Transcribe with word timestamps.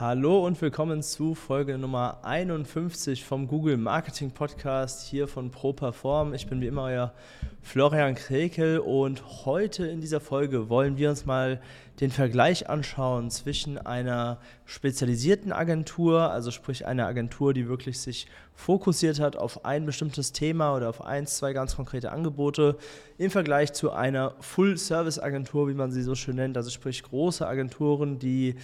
Hallo 0.00 0.44
und 0.44 0.60
willkommen 0.60 1.04
zu 1.04 1.36
Folge 1.36 1.78
Nummer 1.78 2.18
51 2.24 3.24
vom 3.24 3.46
Google 3.46 3.76
Marketing 3.76 4.32
Podcast 4.32 5.06
hier 5.06 5.28
von 5.28 5.52
ProPerform. 5.52 6.34
Ich 6.34 6.48
bin 6.48 6.60
wie 6.60 6.66
immer 6.66 6.82
euer 6.82 7.12
Florian 7.62 8.16
Krekel 8.16 8.80
und 8.80 9.46
heute 9.46 9.86
in 9.86 10.00
dieser 10.00 10.18
Folge 10.18 10.68
wollen 10.68 10.96
wir 10.96 11.10
uns 11.10 11.26
mal 11.26 11.60
den 12.00 12.10
Vergleich 12.10 12.68
anschauen 12.68 13.30
zwischen 13.30 13.78
einer 13.78 14.40
spezialisierten 14.64 15.52
Agentur, 15.52 16.30
also 16.32 16.50
sprich 16.50 16.86
einer 16.86 17.06
Agentur, 17.06 17.54
die 17.54 17.68
wirklich 17.68 18.00
sich 18.00 18.26
fokussiert 18.54 19.20
hat 19.20 19.36
auf 19.36 19.64
ein 19.64 19.86
bestimmtes 19.86 20.32
Thema 20.32 20.74
oder 20.76 20.88
auf 20.88 21.04
eins, 21.04 21.36
zwei 21.36 21.52
ganz 21.52 21.76
konkrete 21.76 22.10
Angebote, 22.10 22.76
im 23.16 23.30
Vergleich 23.30 23.72
zu 23.72 23.92
einer 23.92 24.34
Full-Service-Agentur, 24.40 25.68
wie 25.68 25.74
man 25.74 25.92
sie 25.92 26.02
so 26.02 26.14
schön 26.14 26.36
nennt, 26.36 26.56
also 26.56 26.70
sprich 26.70 27.02
große 27.02 27.46
Agenturen, 27.46 28.18
die 28.18 28.56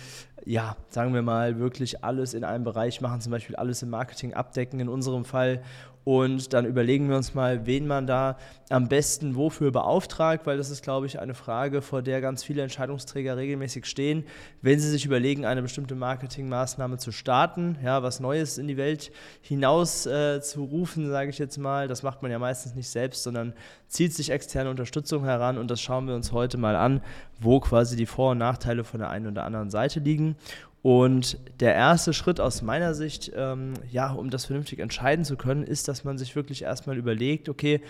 ja, 0.45 0.77
sagen 0.89 1.15
wir 1.15 1.23
mal, 1.23 1.59
wirklich 1.59 2.05
alles 2.05 2.35
in 2.35 2.45
einem 2.45 2.65
Bereich 2.65 3.01
machen, 3.01 3.21
zum 3.21 3.33
Beispiel 3.33 3.57
alles 3.57 3.83
im 3.83 3.91
Marketing 3.91 4.35
abdecken, 4.35 4.81
in 4.81 4.89
unserem 4.89 5.25
Fall 5.25 5.62
und 6.05 6.55
dann 6.55 6.65
überlegen 6.65 7.09
wir 7.09 7.17
uns 7.17 7.34
mal, 7.34 7.67
wen 7.67 7.87
man 7.87 8.06
da 8.06 8.39
am 8.70 8.89
besten 8.89 9.37
wofür 9.37 9.70
beauftragt, 9.70 10.47
weil 10.47 10.57
das 10.57 10.70
ist, 10.70 10.83
glaube 10.83 11.07
ich, 11.07 11.20
eine 11.20 11.34
Frage, 11.34 11.83
vor 11.83 12.03
der 12.03 12.20
ganz 12.20 12.42
viele 12.42 12.62
Entscheidungsträger 12.62 13.37
regelmäßig 13.37 13.84
stehen, 13.84 14.25
wenn 14.62 14.81
sie 14.81 14.89
sich 14.89 15.05
überlegen, 15.05 15.45
eine 15.45 15.61
bestimmte 15.61 15.95
Marketingmaßnahme 15.95 16.97
zu 16.98 17.12
starten, 17.12 17.77
ja, 17.84 18.03
was 18.03 18.20
Neues 18.20 18.57
in 18.57 18.67
die 18.67 18.77
Welt 18.77 19.12
hinaus 19.42 20.07
äh, 20.07 20.41
zu 20.41 20.65
rufen, 20.65 21.11
sage 21.11 21.31
ich 21.31 21.39
jetzt 21.39 21.59
mal. 21.59 21.89
Das 21.89 22.03
macht 22.03 22.23
man 22.23 22.31
ja 22.31 22.39
meistens 22.39 22.75
nicht 22.75 22.89
selbst, 22.89 23.23
sondern 23.23 23.53
zieht 23.89 24.14
sich 24.14 24.31
externe 24.31 24.70
Unterstützung 24.70 25.25
heran 25.25 25.59
und 25.59 25.70
das 25.70 25.83
schauen 25.83 26.07
wir 26.07 26.14
uns 26.14 26.33
heute 26.33 26.57
mal 26.57 26.77
an, 26.77 27.03
wo 27.41 27.61
quasi 27.61 27.97
die 27.97 28.07
Vor- 28.07 28.33
und 28.33 28.39
Nachteile 28.39 28.85
von 28.85 29.01
der 29.01 29.11
einen 29.11 29.27
oder 29.27 29.45
anderen 29.45 29.70
Seite 29.70 30.01
liegen. 30.01 30.37
Und 30.83 31.39
der 31.61 31.75
erste 31.75 32.14
Schritt 32.14 32.41
aus 32.41 32.62
meiner 32.62 32.95
Sicht, 32.95 33.31
ähm, 33.36 33.75
ja, 33.91 34.12
um 34.12 34.31
das 34.31 34.47
vernünftig 34.47 34.78
entscheiden 34.78 35.25
zu 35.25 35.36
können, 35.36 35.62
ist, 35.62 35.89
dass 35.89 36.05
man 36.05 36.17
sich 36.17 36.34
wirklich 36.36 36.62
erstmal 36.62 36.97
überlegt, 36.97 37.48
okay, 37.50 37.83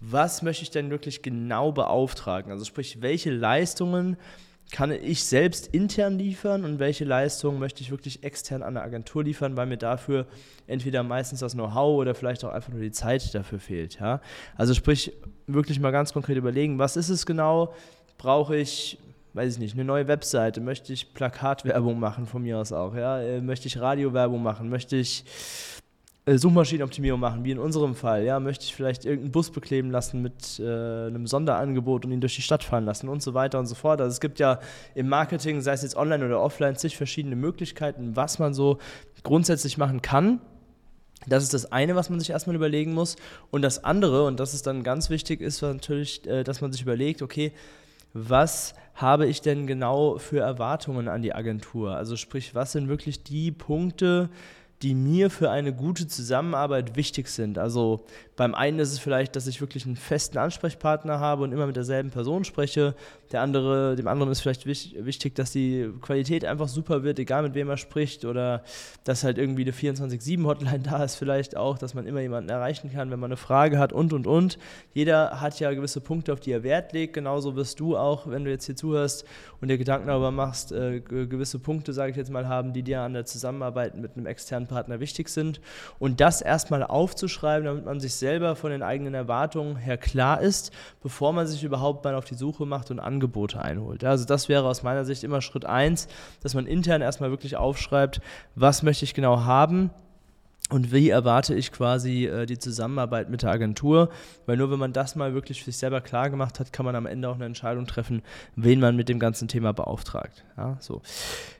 was 0.00 0.42
möchte 0.42 0.62
ich 0.62 0.70
denn 0.70 0.90
wirklich 0.90 1.22
genau 1.22 1.72
beauftragen? 1.72 2.50
Also 2.50 2.64
sprich, 2.64 3.02
welche 3.02 3.30
Leistungen 3.30 4.16
kann 4.70 4.90
ich 4.90 5.24
selbst 5.24 5.66
intern 5.66 6.18
liefern 6.18 6.64
und 6.64 6.78
welche 6.78 7.04
Leistungen 7.04 7.58
möchte 7.58 7.82
ich 7.82 7.90
wirklich 7.90 8.24
extern 8.24 8.62
an 8.62 8.76
eine 8.76 8.82
Agentur 8.82 9.22
liefern, 9.22 9.54
weil 9.56 9.66
mir 9.66 9.76
dafür 9.76 10.26
entweder 10.66 11.02
meistens 11.02 11.40
das 11.40 11.52
Know-how 11.52 12.00
oder 12.00 12.14
vielleicht 12.14 12.42
auch 12.44 12.52
einfach 12.52 12.72
nur 12.72 12.80
die 12.80 12.92
Zeit 12.92 13.34
dafür 13.34 13.60
fehlt. 13.60 14.00
Ja? 14.00 14.22
Also 14.56 14.72
sprich, 14.72 15.12
wirklich 15.46 15.78
mal 15.78 15.90
ganz 15.90 16.14
konkret 16.14 16.38
überlegen, 16.38 16.78
was 16.78 16.96
ist 16.96 17.10
es 17.10 17.26
genau? 17.26 17.74
Brauche 18.16 18.56
ich 18.56 18.98
weiß 19.34 19.54
ich 19.54 19.58
nicht, 19.58 19.74
eine 19.74 19.84
neue 19.84 20.08
Webseite, 20.08 20.60
möchte 20.60 20.92
ich 20.92 21.14
Plakatwerbung 21.14 21.98
machen 21.98 22.26
von 22.26 22.42
mir 22.42 22.58
aus 22.58 22.72
auch, 22.72 22.94
ja, 22.94 23.20
äh, 23.20 23.40
möchte 23.40 23.68
ich 23.68 23.78
Radiowerbung 23.80 24.42
machen, 24.42 24.68
möchte 24.68 24.96
ich 24.96 25.24
äh, 26.24 26.38
Suchmaschinenoptimierung 26.38 27.18
machen, 27.18 27.42
wie 27.44 27.50
in 27.50 27.58
unserem 27.58 27.94
Fall, 27.94 28.24
ja, 28.24 28.38
möchte 28.38 28.64
ich 28.64 28.74
vielleicht 28.74 29.04
irgendeinen 29.04 29.32
Bus 29.32 29.50
bekleben 29.50 29.90
lassen 29.90 30.22
mit 30.22 30.60
äh, 30.60 31.06
einem 31.06 31.26
Sonderangebot 31.26 32.04
und 32.04 32.12
ihn 32.12 32.20
durch 32.20 32.36
die 32.36 32.42
Stadt 32.42 32.62
fahren 32.62 32.84
lassen 32.84 33.08
und 33.08 33.22
so 33.22 33.34
weiter 33.34 33.58
und 33.58 33.66
so 33.66 33.74
fort. 33.74 34.00
Also 34.00 34.12
es 34.12 34.20
gibt 34.20 34.38
ja 34.38 34.60
im 34.94 35.08
Marketing, 35.08 35.60
sei 35.62 35.72
es 35.72 35.82
jetzt 35.82 35.96
online 35.96 36.24
oder 36.24 36.40
offline, 36.40 36.76
zig 36.76 36.96
verschiedene 36.96 37.34
Möglichkeiten, 37.34 38.14
was 38.14 38.38
man 38.38 38.54
so 38.54 38.78
grundsätzlich 39.24 39.78
machen 39.78 40.00
kann. 40.00 40.40
Das 41.26 41.42
ist 41.42 41.54
das 41.54 41.70
eine, 41.70 41.96
was 41.96 42.10
man 42.10 42.20
sich 42.20 42.30
erstmal 42.30 42.56
überlegen 42.56 42.94
muss. 42.94 43.16
Und 43.50 43.62
das 43.62 43.82
andere, 43.82 44.24
und 44.24 44.38
das 44.38 44.54
ist 44.54 44.66
dann 44.66 44.82
ganz 44.82 45.10
wichtig, 45.10 45.40
ist 45.40 45.62
natürlich, 45.62 46.26
äh, 46.26 46.44
dass 46.44 46.60
man 46.60 46.72
sich 46.72 46.82
überlegt, 46.82 47.22
okay, 47.22 47.52
was 48.12 48.74
habe 48.94 49.26
ich 49.26 49.40
denn 49.40 49.66
genau 49.66 50.18
für 50.18 50.40
Erwartungen 50.40 51.08
an 51.08 51.22
die 51.22 51.34
Agentur? 51.34 51.96
Also 51.96 52.16
sprich, 52.16 52.54
was 52.54 52.72
sind 52.72 52.88
wirklich 52.88 53.22
die 53.22 53.50
Punkte, 53.50 54.28
die 54.82 54.94
mir 54.94 55.30
für 55.30 55.50
eine 55.50 55.72
gute 55.72 56.08
Zusammenarbeit 56.08 56.96
wichtig 56.96 57.28
sind. 57.28 57.56
Also 57.56 58.04
beim 58.34 58.54
einen 58.54 58.80
ist 58.80 58.90
es 58.90 58.98
vielleicht, 58.98 59.36
dass 59.36 59.46
ich 59.46 59.60
wirklich 59.60 59.86
einen 59.86 59.94
festen 59.94 60.38
Ansprechpartner 60.38 61.20
habe 61.20 61.44
und 61.44 61.52
immer 61.52 61.66
mit 61.66 61.76
derselben 61.76 62.10
Person 62.10 62.44
spreche. 62.44 62.94
Der 63.30 63.42
andere, 63.42 63.94
dem 63.94 64.08
anderen 64.08 64.32
ist 64.32 64.40
vielleicht 64.40 64.66
wichtig, 64.66 65.34
dass 65.36 65.52
die 65.52 65.88
Qualität 66.00 66.44
einfach 66.44 66.66
super 66.66 67.04
wird, 67.04 67.18
egal 67.20 67.42
mit 67.44 67.54
wem 67.54 67.70
er 67.70 67.76
spricht. 67.76 68.24
Oder 68.24 68.64
dass 69.04 69.22
halt 69.22 69.38
irgendwie 69.38 69.62
eine 69.62 69.72
24-7-Hotline 69.72 70.80
da 70.82 71.04
ist, 71.04 71.14
vielleicht 71.14 71.56
auch, 71.56 71.78
dass 71.78 71.94
man 71.94 72.06
immer 72.06 72.20
jemanden 72.20 72.50
erreichen 72.50 72.90
kann, 72.92 73.10
wenn 73.10 73.20
man 73.20 73.28
eine 73.28 73.36
Frage 73.36 73.78
hat 73.78 73.92
und 73.92 74.12
und 74.12 74.26
und. 74.26 74.58
Jeder 74.94 75.40
hat 75.40 75.60
ja 75.60 75.72
gewisse 75.72 76.00
Punkte, 76.00 76.32
auf 76.32 76.40
die 76.40 76.50
er 76.50 76.64
Wert 76.64 76.92
legt. 76.92 77.14
Genauso 77.14 77.54
wirst 77.54 77.78
du 77.78 77.96
auch, 77.96 78.26
wenn 78.26 78.44
du 78.44 78.50
jetzt 78.50 78.66
hier 78.66 78.76
zuhörst 78.76 79.24
und 79.60 79.68
dir 79.68 79.78
Gedanken 79.78 80.08
darüber 80.08 80.32
machst, 80.32 80.72
äh, 80.72 81.00
gewisse 81.00 81.60
Punkte, 81.60 81.92
sage 81.92 82.10
ich 82.10 82.16
jetzt 82.16 82.30
mal, 82.30 82.48
haben, 82.48 82.72
die 82.72 82.82
dir 82.82 83.02
an 83.02 83.12
der 83.12 83.24
Zusammenarbeit 83.24 83.96
mit 83.96 84.16
einem 84.16 84.26
externen 84.26 84.66
Partner 84.72 85.00
wichtig 85.00 85.28
sind. 85.28 85.60
Und 85.98 86.20
das 86.20 86.40
erstmal 86.40 86.82
aufzuschreiben, 86.82 87.66
damit 87.66 87.84
man 87.84 88.00
sich 88.00 88.14
selber 88.14 88.56
von 88.56 88.70
den 88.70 88.82
eigenen 88.82 89.14
Erwartungen 89.14 89.76
her 89.76 89.98
klar 89.98 90.40
ist, 90.40 90.72
bevor 91.02 91.32
man 91.32 91.46
sich 91.46 91.62
überhaupt 91.62 92.04
mal 92.04 92.14
auf 92.14 92.24
die 92.24 92.34
Suche 92.34 92.66
macht 92.66 92.90
und 92.90 93.00
Angebote 93.00 93.60
einholt. 93.60 94.04
Also 94.04 94.24
das 94.24 94.48
wäre 94.48 94.66
aus 94.66 94.82
meiner 94.82 95.04
Sicht 95.04 95.24
immer 95.24 95.40
Schritt 95.40 95.64
eins, 95.64 96.08
dass 96.42 96.54
man 96.54 96.66
intern 96.66 97.02
erstmal 97.02 97.30
wirklich 97.30 97.56
aufschreibt, 97.56 98.20
was 98.54 98.82
möchte 98.82 99.04
ich 99.04 99.14
genau 99.14 99.44
haben 99.44 99.90
und 100.72 100.90
wie 100.90 101.10
erwarte 101.10 101.54
ich 101.54 101.70
quasi 101.70 102.24
äh, 102.24 102.46
die 102.46 102.58
Zusammenarbeit 102.58 103.28
mit 103.28 103.42
der 103.42 103.50
Agentur? 103.50 104.08
Weil 104.46 104.56
nur 104.56 104.70
wenn 104.70 104.78
man 104.78 104.94
das 104.94 105.16
mal 105.16 105.34
wirklich 105.34 105.60
für 105.60 105.70
sich 105.70 105.76
selber 105.76 106.00
klar 106.00 106.30
gemacht 106.30 106.60
hat, 106.60 106.72
kann 106.72 106.86
man 106.86 106.96
am 106.96 107.04
Ende 107.04 107.28
auch 107.28 107.34
eine 107.34 107.44
Entscheidung 107.44 107.86
treffen, 107.86 108.22
wen 108.56 108.80
man 108.80 108.96
mit 108.96 109.10
dem 109.10 109.18
ganzen 109.18 109.48
Thema 109.48 109.72
beauftragt. 109.72 110.44
Ja, 110.56 110.78
so. 110.80 111.02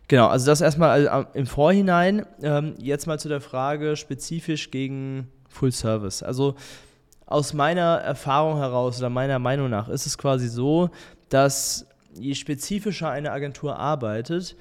Genau, 0.08 0.28
also 0.28 0.46
das 0.46 0.62
erstmal 0.62 1.08
also 1.08 1.28
im 1.34 1.46
Vorhinein. 1.46 2.24
Ähm, 2.42 2.74
jetzt 2.78 3.06
mal 3.06 3.20
zu 3.20 3.28
der 3.28 3.42
Frage 3.42 3.96
spezifisch 3.96 4.70
gegen 4.70 5.28
Full 5.50 5.72
Service. 5.72 6.22
Also 6.22 6.54
aus 7.26 7.52
meiner 7.52 7.98
Erfahrung 7.98 8.56
heraus 8.56 8.98
oder 8.98 9.10
meiner 9.10 9.38
Meinung 9.38 9.68
nach 9.68 9.90
ist 9.90 10.06
es 10.06 10.16
quasi 10.16 10.48
so, 10.48 10.88
dass 11.28 11.86
je 12.14 12.34
spezifischer 12.34 13.10
eine 13.10 13.30
Agentur 13.30 13.76
arbeitet, 13.76 14.56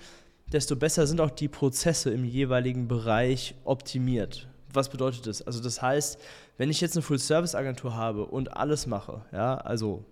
desto 0.52 0.76
besser 0.76 1.08
sind 1.08 1.22
auch 1.22 1.32
die 1.32 1.48
Prozesse 1.48 2.12
im 2.12 2.26
jeweiligen 2.26 2.88
Bereich 2.88 3.56
optimiert. 3.64 4.48
Was 4.74 4.90
bedeutet 4.90 5.28
das? 5.28 5.42
Also 5.42 5.62
das 5.62 5.82
heißt, 5.82 6.20
wenn 6.58 6.70
ich 6.70 6.82
jetzt 6.82 6.96
eine 6.96 7.04
Full-Service-Agentur 7.04 7.96
habe 7.96 8.26
und 8.26 8.56
alles 8.56 8.88
mache, 8.88 9.22
ja, 9.32 9.56
also 9.58 10.06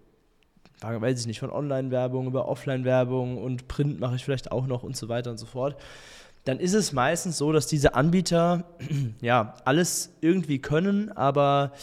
weiß 0.82 1.20
ich 1.20 1.28
nicht, 1.28 1.40
von 1.40 1.52
Online-Werbung 1.52 2.28
über 2.28 2.48
Offline-Werbung 2.48 3.38
und 3.38 3.68
Print 3.68 4.00
mache 4.00 4.16
ich 4.16 4.24
vielleicht 4.24 4.52
auch 4.52 4.66
noch 4.66 4.84
und 4.84 4.96
so 4.96 5.10
weiter 5.10 5.32
und 5.32 5.38
so 5.38 5.46
fort, 5.46 5.76
dann 6.46 6.60
ist 6.60 6.74
es 6.74 6.94
meistens 6.94 7.38
so, 7.38 7.52
dass 7.52 7.68
diese 7.68 7.96
Anbieter 7.96 8.64
ja 9.22 9.56
alles 9.66 10.12
irgendwie 10.22 10.60
können, 10.60 11.12
aber 11.12 11.74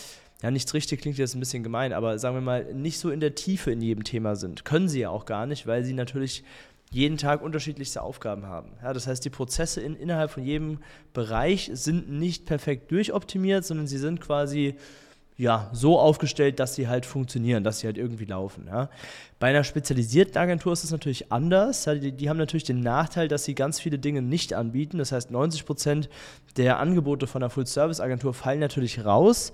ja, 0.43 0.51
nichts 0.51 0.75
richtig 0.75 1.01
klingt 1.01 1.19
jetzt 1.19 1.35
ein 1.35 1.41
bisschen 1.41 1.63
gemein, 1.63 1.93
aber 1.93 2.19
sagen 2.19 2.37
wir 2.37 2.43
mal, 2.43 2.75
nicht 2.75 2.99
so 2.99 3.11
in 3.11 3.21
der 3.21 3.35
Tiefe 3.35 3.71
in 3.71 3.81
jedem 3.81 4.05
Thema 4.05 4.37
sind. 4.37 4.65
Können 4.65 4.89
sie 4.89 5.01
ja 5.01 5.11
auch 5.11 5.25
gar 5.25 5.47
nicht, 5.47 5.67
weil 5.67 5.85
sie 5.85 5.95
natürlich 5.95 6.45
jeden 6.91 7.19
Tag 7.19 7.43
unterschiedlichste 7.43 8.03
Aufgaben 8.03 8.47
haben. 8.47 8.73
Ja, 8.83 8.93
das 8.93 9.07
heißt, 9.07 9.25
die 9.25 9.31
Prozesse 9.31 9.81
in, 9.81 9.97
innerhalb 9.97 10.31
von 10.31 10.45
jedem 10.45 10.79
Bereich 11.13 11.71
sind 11.73 12.11
nicht 12.11 12.47
perfekt 12.47 12.91
durchoptimiert, 12.91 13.65
sondern 13.65 13.87
sie 13.87 13.99
sind 13.99 14.21
quasi 14.21 14.77
ja, 15.39 15.69
so 15.73 15.99
aufgestellt, 15.99 16.59
dass 16.61 16.75
sie 16.75 16.89
halt 16.89 17.05
funktionieren, 17.05 17.63
dass 17.63 17.81
sie 17.81 17.87
halt 17.87 17.99
irgendwie 17.99 18.25
laufen. 18.25 18.67
Ja. 18.69 18.89
Bei 19.39 19.49
einer 19.49 19.65
spezialisierten 19.65 20.39
Agentur 20.39 20.73
ist 20.73 20.83
es 20.83 20.91
natürlich 20.91 21.31
anders. 21.31 21.85
Ja, 21.85 21.95
die, 21.95 22.13
die, 22.13 22.31
haben 22.31 22.39
natürlich 22.39 22.65
den 22.65 22.81
Nachteil, 22.81 23.29
dass 23.29 23.45
sie 23.45 23.55
ganz 23.55 23.79
viele 23.79 23.99
Dinge 23.99 24.23
nicht 24.23 24.55
anbieten. 24.55 24.97
Das 24.97 25.13
heißt, 25.13 25.31
90 25.31 25.67
Prozent 25.67 26.09
der 26.57 26.79
Angebote 26.79 27.27
von 27.27 27.43
einer 27.43 27.51
Full-Service-Agentur 27.51 28.33
fallen 28.33 28.61
natürlich 28.61 29.05
raus 29.05 29.53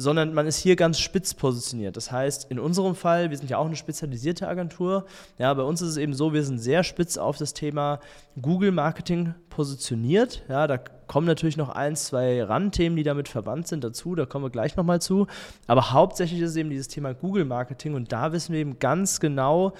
sondern 0.00 0.32
man 0.32 0.46
ist 0.46 0.58
hier 0.58 0.76
ganz 0.76 1.00
spitz 1.00 1.34
positioniert. 1.34 1.96
Das 1.96 2.12
heißt, 2.12 2.52
in 2.52 2.60
unserem 2.60 2.94
Fall, 2.94 3.30
wir 3.30 3.36
sind 3.36 3.50
ja 3.50 3.58
auch 3.58 3.66
eine 3.66 3.74
spezialisierte 3.74 4.46
Agentur, 4.46 5.06
ja, 5.38 5.52
bei 5.52 5.64
uns 5.64 5.82
ist 5.82 5.90
es 5.90 5.96
eben 5.96 6.14
so, 6.14 6.32
wir 6.32 6.44
sind 6.44 6.58
sehr 6.58 6.84
spitz 6.84 7.18
auf 7.18 7.36
das 7.36 7.52
Thema 7.52 7.98
Google 8.40 8.70
Marketing 8.70 9.34
positioniert. 9.50 10.44
Ja, 10.48 10.68
da 10.68 10.78
kommen 10.78 11.26
natürlich 11.26 11.56
noch 11.56 11.70
ein, 11.70 11.96
zwei 11.96 12.44
Randthemen, 12.44 12.96
die 12.96 13.02
damit 13.02 13.28
verwandt 13.28 13.66
sind, 13.66 13.82
dazu, 13.82 14.14
da 14.14 14.24
kommen 14.24 14.44
wir 14.44 14.50
gleich 14.50 14.76
nochmal 14.76 15.02
zu. 15.02 15.26
Aber 15.66 15.90
hauptsächlich 15.90 16.40
ist 16.40 16.50
es 16.50 16.56
eben 16.56 16.70
dieses 16.70 16.86
Thema 16.86 17.12
Google 17.12 17.44
Marketing 17.44 17.94
und 17.94 18.12
da 18.12 18.32
wissen 18.32 18.52
wir 18.52 18.60
eben 18.60 18.78
ganz 18.78 19.18
genau, 19.18 19.72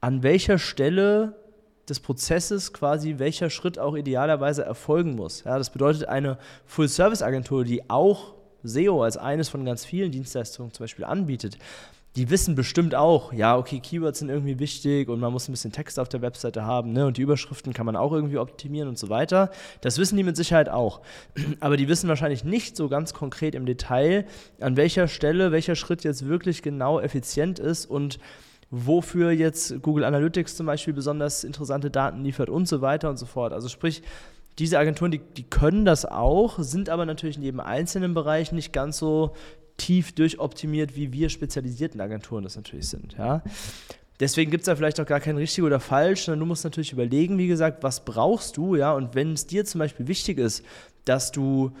an 0.00 0.22
welcher 0.22 0.58
Stelle 0.58 1.34
des 1.88 1.98
Prozesses 1.98 2.72
quasi, 2.72 3.18
welcher 3.18 3.50
Schritt 3.50 3.76
auch 3.76 3.96
idealerweise 3.96 4.64
erfolgen 4.64 5.16
muss. 5.16 5.42
Ja, 5.42 5.58
das 5.58 5.70
bedeutet, 5.70 6.06
eine 6.06 6.38
Full-Service-Agentur, 6.66 7.64
die 7.64 7.90
auch 7.90 8.35
SEO 8.62 9.02
als 9.02 9.16
eines 9.16 9.48
von 9.48 9.64
ganz 9.64 9.84
vielen 9.84 10.10
Dienstleistungen 10.10 10.72
zum 10.72 10.84
Beispiel 10.84 11.04
anbietet, 11.04 11.58
die 12.16 12.30
wissen 12.30 12.54
bestimmt 12.54 12.94
auch, 12.94 13.32
ja, 13.34 13.58
okay, 13.58 13.78
Keywords 13.78 14.20
sind 14.20 14.30
irgendwie 14.30 14.58
wichtig 14.58 15.08
und 15.08 15.20
man 15.20 15.32
muss 15.32 15.48
ein 15.48 15.52
bisschen 15.52 15.72
Text 15.72 15.98
auf 15.98 16.08
der 16.08 16.22
Webseite 16.22 16.64
haben, 16.64 16.92
ne? 16.92 17.06
Und 17.06 17.18
die 17.18 17.22
Überschriften 17.22 17.74
kann 17.74 17.84
man 17.84 17.94
auch 17.94 18.12
irgendwie 18.12 18.38
optimieren 18.38 18.88
und 18.88 18.98
so 18.98 19.10
weiter. 19.10 19.50
Das 19.82 19.98
wissen 19.98 20.16
die 20.16 20.22
mit 20.22 20.34
Sicherheit 20.34 20.70
auch. 20.70 21.02
Aber 21.60 21.76
die 21.76 21.88
wissen 21.88 22.08
wahrscheinlich 22.08 22.42
nicht 22.42 22.74
so 22.74 22.88
ganz 22.88 23.12
konkret 23.12 23.54
im 23.54 23.66
Detail, 23.66 24.24
an 24.60 24.78
welcher 24.78 25.08
Stelle 25.08 25.52
welcher 25.52 25.76
Schritt 25.76 26.04
jetzt 26.04 26.26
wirklich 26.26 26.62
genau 26.62 27.00
effizient 27.00 27.58
ist 27.58 27.84
und 27.84 28.18
wofür 28.70 29.30
jetzt 29.30 29.82
Google 29.82 30.04
Analytics 30.04 30.56
zum 30.56 30.66
Beispiel 30.66 30.94
besonders 30.94 31.44
interessante 31.44 31.90
Daten 31.90 32.24
liefert 32.24 32.48
und 32.48 32.66
so 32.66 32.80
weiter 32.80 33.10
und 33.10 33.18
so 33.18 33.26
fort. 33.26 33.52
Also 33.52 33.68
sprich, 33.68 34.02
diese 34.58 34.78
Agenturen, 34.78 35.10
die, 35.10 35.18
die 35.18 35.44
können 35.44 35.84
das 35.84 36.04
auch, 36.04 36.58
sind 36.58 36.88
aber 36.88 37.06
natürlich 37.06 37.36
in 37.36 37.42
jedem 37.42 37.60
einzelnen 37.60 38.14
Bereich 38.14 38.52
nicht 38.52 38.72
ganz 38.72 38.98
so 38.98 39.34
tief 39.76 40.12
durchoptimiert, 40.12 40.96
wie 40.96 41.12
wir 41.12 41.28
spezialisierten 41.28 42.00
Agenturen 42.00 42.44
das 42.44 42.56
natürlich 42.56 42.88
sind. 42.88 43.14
Ja? 43.18 43.42
Deswegen 44.20 44.50
gibt 44.50 44.62
es 44.62 44.66
da 44.66 44.76
vielleicht 44.76 44.98
auch 44.98 45.06
gar 45.06 45.20
kein 45.20 45.36
richtig 45.36 45.62
oder 45.62 45.78
falsch, 45.78 46.24
sondern 46.24 46.40
du 46.40 46.46
musst 46.46 46.64
natürlich 46.64 46.92
überlegen, 46.92 47.36
wie 47.36 47.48
gesagt, 47.48 47.82
was 47.82 48.04
brauchst 48.04 48.56
du, 48.56 48.76
ja, 48.76 48.92
und 48.92 49.14
wenn 49.14 49.34
es 49.34 49.46
dir 49.46 49.66
zum 49.66 49.80
Beispiel 49.80 50.08
wichtig 50.08 50.38
ist, 50.38 50.64
dass 51.04 51.32
du 51.32 51.72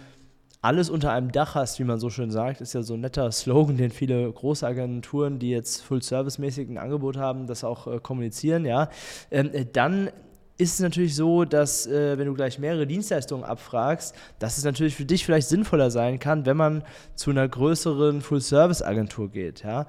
alles 0.60 0.90
unter 0.90 1.12
einem 1.12 1.32
Dach 1.32 1.54
hast, 1.54 1.78
wie 1.78 1.84
man 1.84 1.98
so 1.98 2.10
schön 2.10 2.30
sagt, 2.30 2.60
ist 2.60 2.74
ja 2.74 2.82
so 2.82 2.94
ein 2.94 3.00
netter 3.00 3.30
Slogan, 3.32 3.76
den 3.76 3.90
viele 3.90 4.30
große 4.30 4.66
Agenturen, 4.66 5.38
die 5.38 5.50
jetzt 5.50 5.82
Full-Service-mäßig 5.82 6.68
ein 6.68 6.78
Angebot 6.78 7.16
haben, 7.16 7.46
das 7.46 7.64
auch 7.64 7.86
äh, 7.86 8.00
kommunizieren, 8.00 8.66
ja, 8.66 8.90
ähm, 9.30 9.50
äh, 9.52 9.64
dann 9.64 10.10
ist 10.58 10.74
es 10.74 10.80
natürlich 10.80 11.14
so, 11.14 11.44
dass 11.44 11.86
äh, 11.86 12.16
wenn 12.18 12.26
du 12.26 12.34
gleich 12.34 12.58
mehrere 12.58 12.86
Dienstleistungen 12.86 13.44
abfragst, 13.44 14.14
dass 14.38 14.56
es 14.56 14.64
natürlich 14.64 14.94
für 14.94 15.04
dich 15.04 15.24
vielleicht 15.24 15.48
sinnvoller 15.48 15.90
sein 15.90 16.18
kann, 16.18 16.46
wenn 16.46 16.56
man 16.56 16.82
zu 17.14 17.30
einer 17.30 17.46
größeren 17.46 18.22
Full-Service-Agentur 18.22 19.30
geht. 19.30 19.64
Ja? 19.64 19.86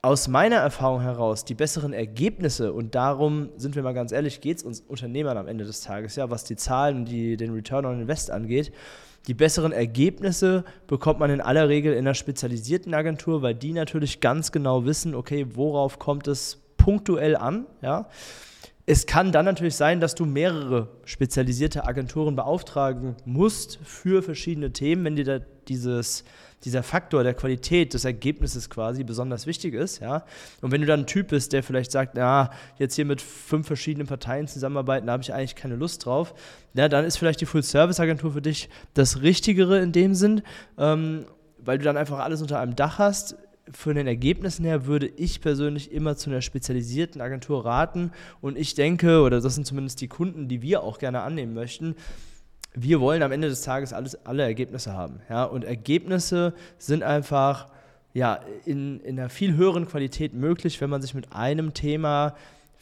Aus 0.00 0.28
meiner 0.28 0.56
Erfahrung 0.56 1.02
heraus, 1.02 1.44
die 1.44 1.54
besseren 1.54 1.92
Ergebnisse, 1.92 2.72
und 2.72 2.94
darum 2.94 3.50
sind 3.56 3.76
wir 3.76 3.82
mal 3.82 3.92
ganz 3.92 4.12
ehrlich, 4.12 4.40
geht 4.40 4.58
es 4.58 4.62
uns 4.62 4.80
Unternehmern 4.80 5.36
am 5.36 5.46
Ende 5.46 5.64
des 5.64 5.82
Tages, 5.82 6.16
ja, 6.16 6.30
was 6.30 6.44
die 6.44 6.56
Zahlen 6.56 6.96
und 6.96 7.04
die, 7.04 7.36
den 7.36 7.52
Return 7.52 7.84
on 7.84 8.00
Invest 8.00 8.30
angeht, 8.30 8.72
die 9.26 9.34
besseren 9.34 9.72
Ergebnisse 9.72 10.64
bekommt 10.86 11.20
man 11.20 11.28
in 11.28 11.42
aller 11.42 11.68
Regel 11.68 11.92
in 11.92 11.98
einer 11.98 12.14
spezialisierten 12.14 12.94
Agentur, 12.94 13.42
weil 13.42 13.54
die 13.54 13.74
natürlich 13.74 14.20
ganz 14.20 14.50
genau 14.50 14.86
wissen, 14.86 15.14
okay, 15.14 15.46
worauf 15.52 15.98
kommt 15.98 16.26
es 16.26 16.62
punktuell 16.78 17.36
an, 17.36 17.66
ja 17.82 18.08
es 18.90 19.06
kann 19.06 19.30
dann 19.30 19.44
natürlich 19.44 19.76
sein, 19.76 20.00
dass 20.00 20.16
du 20.16 20.26
mehrere 20.26 20.88
spezialisierte 21.04 21.86
Agenturen 21.86 22.34
beauftragen 22.34 23.14
musst 23.24 23.78
für 23.84 24.20
verschiedene 24.20 24.72
Themen, 24.72 25.04
wenn 25.04 25.14
dir 25.14 25.24
da 25.24 25.38
dieses, 25.68 26.24
dieser 26.64 26.82
Faktor 26.82 27.22
der 27.22 27.34
Qualität 27.34 27.94
des 27.94 28.04
Ergebnisses 28.04 28.68
quasi 28.68 29.04
besonders 29.04 29.46
wichtig 29.46 29.74
ist. 29.74 30.00
Ja? 30.00 30.24
Und 30.60 30.72
wenn 30.72 30.80
du 30.80 30.88
dann 30.88 31.00
ein 31.00 31.06
Typ 31.06 31.28
bist, 31.28 31.52
der 31.52 31.62
vielleicht 31.62 31.92
sagt, 31.92 32.16
na, 32.16 32.50
jetzt 32.78 32.96
hier 32.96 33.04
mit 33.04 33.22
fünf 33.22 33.68
verschiedenen 33.68 34.08
Parteien 34.08 34.48
zusammenarbeiten, 34.48 35.06
da 35.06 35.12
habe 35.12 35.22
ich 35.22 35.32
eigentlich 35.32 35.54
keine 35.54 35.76
Lust 35.76 36.04
drauf, 36.04 36.34
ja, 36.74 36.88
dann 36.88 37.04
ist 37.04 37.16
vielleicht 37.16 37.40
die 37.40 37.46
Full-Service-Agentur 37.46 38.32
für 38.32 38.42
dich 38.42 38.68
das 38.94 39.22
Richtigere 39.22 39.78
in 39.78 39.92
dem 39.92 40.16
Sinn, 40.16 40.42
ähm, 40.78 41.26
weil 41.58 41.78
du 41.78 41.84
dann 41.84 41.96
einfach 41.96 42.18
alles 42.18 42.42
unter 42.42 42.58
einem 42.58 42.74
Dach 42.74 42.98
hast 42.98 43.36
von 43.72 43.94
den 43.94 44.06
Ergebnissen 44.06 44.64
her 44.64 44.86
würde 44.86 45.06
ich 45.06 45.40
persönlich 45.40 45.92
immer 45.92 46.16
zu 46.16 46.30
einer 46.30 46.42
spezialisierten 46.42 47.20
Agentur 47.20 47.64
raten. 47.64 48.12
Und 48.40 48.58
ich 48.58 48.74
denke, 48.74 49.22
oder 49.22 49.40
das 49.40 49.54
sind 49.54 49.66
zumindest 49.66 50.00
die 50.00 50.08
Kunden, 50.08 50.48
die 50.48 50.62
wir 50.62 50.82
auch 50.82 50.98
gerne 50.98 51.20
annehmen 51.20 51.54
möchten, 51.54 51.94
wir 52.74 53.00
wollen 53.00 53.22
am 53.22 53.32
Ende 53.32 53.48
des 53.48 53.62
Tages 53.62 53.92
alles, 53.92 54.26
alle 54.26 54.44
Ergebnisse 54.44 54.92
haben. 54.92 55.20
Ja? 55.28 55.44
Und 55.44 55.64
Ergebnisse 55.64 56.54
sind 56.78 57.02
einfach 57.02 57.68
ja, 58.12 58.40
in, 58.64 59.00
in 59.00 59.18
einer 59.18 59.28
viel 59.28 59.56
höheren 59.56 59.86
Qualität 59.86 60.34
möglich, 60.34 60.80
wenn 60.80 60.90
man 60.90 61.02
sich 61.02 61.14
mit 61.14 61.32
einem 61.32 61.74
Thema 61.74 62.34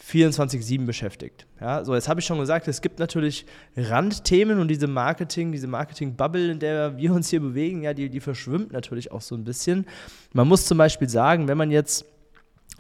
24-7 0.05 0.87
beschäftigt. 0.87 1.47
Ja, 1.61 1.85
so 1.85 1.95
jetzt 1.95 2.09
habe 2.09 2.21
ich 2.21 2.27
schon 2.27 2.39
gesagt, 2.39 2.69
es 2.69 2.81
gibt 2.81 2.99
natürlich 2.99 3.47
Randthemen 3.77 4.61
und 4.61 4.69
diese 4.69 4.87
Marketing, 4.87 5.53
diese 5.53 5.67
Marketing-Bubble, 5.67 6.53
in 6.53 6.59
der 6.61 6.97
wir 6.97 7.13
uns 7.13 7.29
hier 7.31 7.41
bewegen, 7.41 7.83
ja, 7.83 7.95
die, 7.95 8.09
die 8.09 8.21
verschwimmt 8.21 8.73
natürlich 8.73 9.11
auch 9.11 9.21
so 9.21 9.35
ein 9.35 9.45
bisschen. 9.45 9.87
Man 10.33 10.47
muss 10.47 10.67
zum 10.67 10.79
Beispiel 10.79 11.09
sagen, 11.09 11.49
wenn 11.49 11.59
man 11.59 11.71
jetzt 11.71 12.05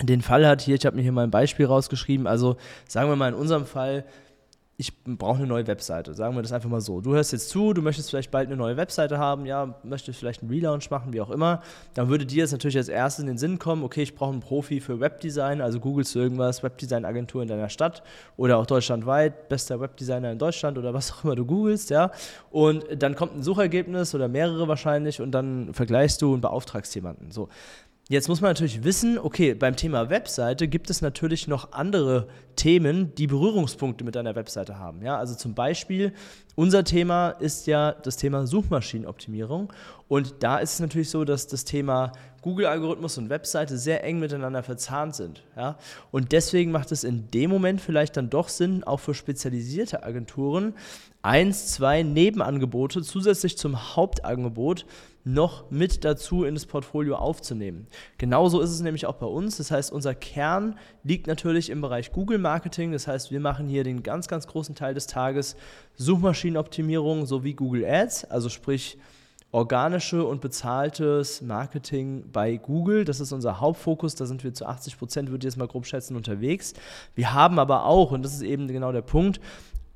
den 0.00 0.22
Fall 0.22 0.46
hat, 0.46 0.62
hier, 0.62 0.76
ich 0.76 0.86
habe 0.86 0.96
mir 0.96 1.02
hier 1.02 1.12
mal 1.12 1.24
ein 1.24 1.30
Beispiel 1.30 1.66
rausgeschrieben, 1.66 2.26
also 2.26 2.56
sagen 2.86 3.08
wir 3.08 3.16
mal 3.16 3.28
in 3.28 3.34
unserem 3.34 3.66
Fall, 3.66 4.04
ich 4.80 4.92
brauche 5.04 5.38
eine 5.38 5.48
neue 5.48 5.66
Webseite. 5.66 6.14
Sagen 6.14 6.36
wir 6.36 6.42
das 6.42 6.52
einfach 6.52 6.70
mal 6.70 6.80
so. 6.80 7.00
Du 7.00 7.12
hörst 7.12 7.32
jetzt 7.32 7.48
zu, 7.48 7.72
du 7.72 7.82
möchtest 7.82 8.10
vielleicht 8.10 8.30
bald 8.30 8.46
eine 8.46 8.56
neue 8.56 8.76
Webseite 8.76 9.18
haben, 9.18 9.44
ja, 9.44 9.74
möchtest 9.82 10.20
vielleicht 10.20 10.42
einen 10.42 10.52
Relaunch 10.52 10.88
machen, 10.88 11.12
wie 11.12 11.20
auch 11.20 11.30
immer. 11.30 11.62
Dann 11.94 12.08
würde 12.08 12.24
dir 12.24 12.38
jetzt 12.38 12.52
natürlich 12.52 12.76
als 12.76 12.88
erstes 12.88 13.22
in 13.22 13.26
den 13.26 13.38
Sinn 13.38 13.58
kommen, 13.58 13.82
okay, 13.82 14.02
ich 14.02 14.14
brauche 14.14 14.30
einen 14.30 14.40
Profi 14.40 14.78
für 14.78 15.00
Webdesign, 15.00 15.60
also 15.60 15.80
googelst 15.80 16.14
du 16.14 16.20
irgendwas, 16.20 16.62
Webdesign-Agentur 16.62 17.42
in 17.42 17.48
deiner 17.48 17.70
Stadt 17.70 18.04
oder 18.36 18.56
auch 18.56 18.66
deutschlandweit, 18.66 19.48
bester 19.48 19.80
Webdesigner 19.80 20.30
in 20.30 20.38
Deutschland 20.38 20.78
oder 20.78 20.94
was 20.94 21.10
auch 21.10 21.24
immer 21.24 21.34
du 21.34 21.44
googelst, 21.44 21.90
ja. 21.90 22.12
Und 22.52 22.84
dann 23.02 23.16
kommt 23.16 23.34
ein 23.34 23.42
Suchergebnis 23.42 24.14
oder 24.14 24.28
mehrere 24.28 24.68
wahrscheinlich 24.68 25.20
und 25.20 25.32
dann 25.32 25.74
vergleichst 25.74 26.22
du 26.22 26.34
und 26.34 26.40
beauftragst 26.40 26.94
jemanden. 26.94 27.32
So. 27.32 27.48
Jetzt 28.10 28.26
muss 28.26 28.40
man 28.40 28.52
natürlich 28.52 28.84
wissen, 28.84 29.18
okay, 29.18 29.52
beim 29.52 29.76
Thema 29.76 30.08
Webseite 30.08 30.66
gibt 30.66 30.88
es 30.88 31.02
natürlich 31.02 31.46
noch 31.46 31.72
andere 31.72 32.28
Themen, 32.56 33.14
die 33.14 33.26
Berührungspunkte 33.26 34.02
mit 34.02 34.14
deiner 34.14 34.34
Webseite 34.34 34.78
haben. 34.78 35.02
Ja, 35.02 35.18
also 35.18 35.34
zum 35.34 35.54
Beispiel, 35.54 36.14
unser 36.54 36.84
Thema 36.84 37.28
ist 37.28 37.66
ja 37.66 37.92
das 37.92 38.16
Thema 38.16 38.46
Suchmaschinenoptimierung. 38.46 39.70
Und 40.08 40.36
da 40.40 40.56
ist 40.56 40.72
es 40.72 40.80
natürlich 40.80 41.10
so, 41.10 41.26
dass 41.26 41.48
das 41.48 41.66
Thema 41.66 42.12
Google-Algorithmus 42.40 43.18
und 43.18 43.28
Webseite 43.28 43.76
sehr 43.76 44.02
eng 44.04 44.20
miteinander 44.20 44.62
verzahnt 44.62 45.14
sind. 45.14 45.42
Ja? 45.54 45.76
Und 46.10 46.32
deswegen 46.32 46.70
macht 46.70 46.92
es 46.92 47.04
in 47.04 47.30
dem 47.30 47.50
Moment 47.50 47.78
vielleicht 47.78 48.16
dann 48.16 48.30
doch 48.30 48.48
Sinn, 48.48 48.84
auch 48.84 49.00
für 49.00 49.12
spezialisierte 49.12 50.02
Agenturen, 50.02 50.72
eins, 51.20 51.72
zwei 51.72 52.02
Nebenangebote 52.02 53.02
zusätzlich 53.02 53.58
zum 53.58 53.96
Hauptangebot 53.96 54.86
noch 55.34 55.70
mit 55.70 56.04
dazu 56.04 56.44
in 56.44 56.54
das 56.54 56.64
Portfolio 56.64 57.16
aufzunehmen. 57.16 57.86
Genauso 58.16 58.60
ist 58.60 58.70
es 58.70 58.80
nämlich 58.80 59.06
auch 59.06 59.16
bei 59.16 59.26
uns. 59.26 59.58
Das 59.58 59.70
heißt, 59.70 59.92
unser 59.92 60.14
Kern 60.14 60.78
liegt 61.04 61.26
natürlich 61.26 61.68
im 61.68 61.80
Bereich 61.82 62.12
Google 62.12 62.38
Marketing. 62.38 62.92
Das 62.92 63.06
heißt, 63.06 63.30
wir 63.30 63.40
machen 63.40 63.68
hier 63.68 63.84
den 63.84 64.02
ganz, 64.02 64.28
ganz 64.28 64.46
großen 64.46 64.74
Teil 64.74 64.94
des 64.94 65.06
Tages 65.06 65.56
Suchmaschinenoptimierung 65.96 67.26
sowie 67.26 67.52
Google 67.52 67.84
Ads, 67.84 68.24
also 68.24 68.48
sprich 68.48 68.98
organische 69.50 70.24
und 70.24 70.40
bezahltes 70.40 71.42
Marketing 71.42 72.30
bei 72.32 72.56
Google. 72.56 73.04
Das 73.04 73.20
ist 73.20 73.32
unser 73.32 73.60
Hauptfokus. 73.60 74.14
Da 74.14 74.24
sind 74.24 74.44
wir 74.44 74.54
zu 74.54 74.66
80 74.66 74.98
Prozent, 74.98 75.30
würde 75.30 75.46
ich 75.46 75.52
jetzt 75.52 75.58
mal 75.58 75.68
grob 75.68 75.86
schätzen, 75.86 76.16
unterwegs. 76.16 76.72
Wir 77.14 77.34
haben 77.34 77.58
aber 77.58 77.84
auch, 77.84 78.12
und 78.12 78.22
das 78.22 78.32
ist 78.32 78.42
eben 78.42 78.66
genau 78.68 78.92
der 78.92 79.02
Punkt, 79.02 79.40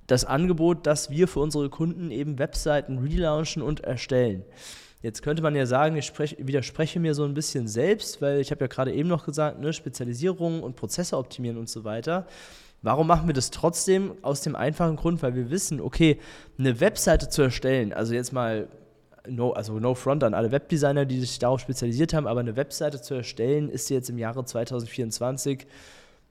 das 0.07 0.25
Angebot, 0.27 0.87
dass 0.87 1.11
wir 1.11 1.27
für 1.27 1.41
unsere 1.41 1.71
Kunden 1.71 2.11
eben 2.11 2.39
Webseiten 2.39 2.99
relaunchen 2.99 3.62
und 3.62 3.81
erstellen. 3.81 4.45
Jetzt 5.03 5.23
könnte 5.23 5.43
man 5.43 5.57
ja 5.57 5.67
sagen, 5.67 5.97
ich 5.97 6.07
sprech, 6.07 6.37
widerspreche 6.39 7.01
mir 7.01 7.15
so 7.15 7.25
ein 7.25 7.35
bisschen 7.35 7.67
selbst, 7.67 8.23
weil 8.23 8.41
ich 8.41 8.53
habe 8.53 8.61
ja 8.61 8.69
gerade 8.69 8.93
eben 8.93 9.09
noch 9.09 9.27
gesagt, 9.27 9.59
ne, 9.61 9.73
Spezialisierung 9.73 10.63
und 10.63 10.77
Prozesse 10.77 11.19
optimieren 11.19 11.59
und 11.59 11.69
so 11.69 11.83
weiter. 11.83 12.27
Warum 12.83 13.09
machen 13.09 13.27
wir 13.27 13.35
das 13.35 13.51
trotzdem? 13.51 14.13
Aus 14.23 14.43
dem 14.43 14.55
einfachen 14.55 14.97
Grund, 14.97 15.23
weil 15.23 15.35
wir 15.35 15.51
wissen, 15.51 15.81
okay, 15.81 16.19
eine 16.57 16.81
Webseite 16.81 17.29
zu 17.29 17.43
erstellen, 17.43 17.93
also 17.93 18.15
jetzt 18.15 18.33
mal 18.33 18.69
no, 19.27 19.53
also 19.53 19.79
no 19.79 19.95
front 19.95 20.25
an 20.25 20.35
alle 20.35 20.53
Webdesigner, 20.53 21.05
die 21.05 21.21
sich 21.21 21.39
darauf 21.39 21.61
spezialisiert 21.61 22.15
haben, 22.15 22.27
aber 22.27 22.41
eine 22.41 22.57
Webseite 22.57 23.01
zu 23.01 23.15
erstellen, 23.15 23.69
ist 23.69 23.91
jetzt 23.91 24.11
im 24.11 24.19
Jahre 24.19 24.45
2024 24.45 25.67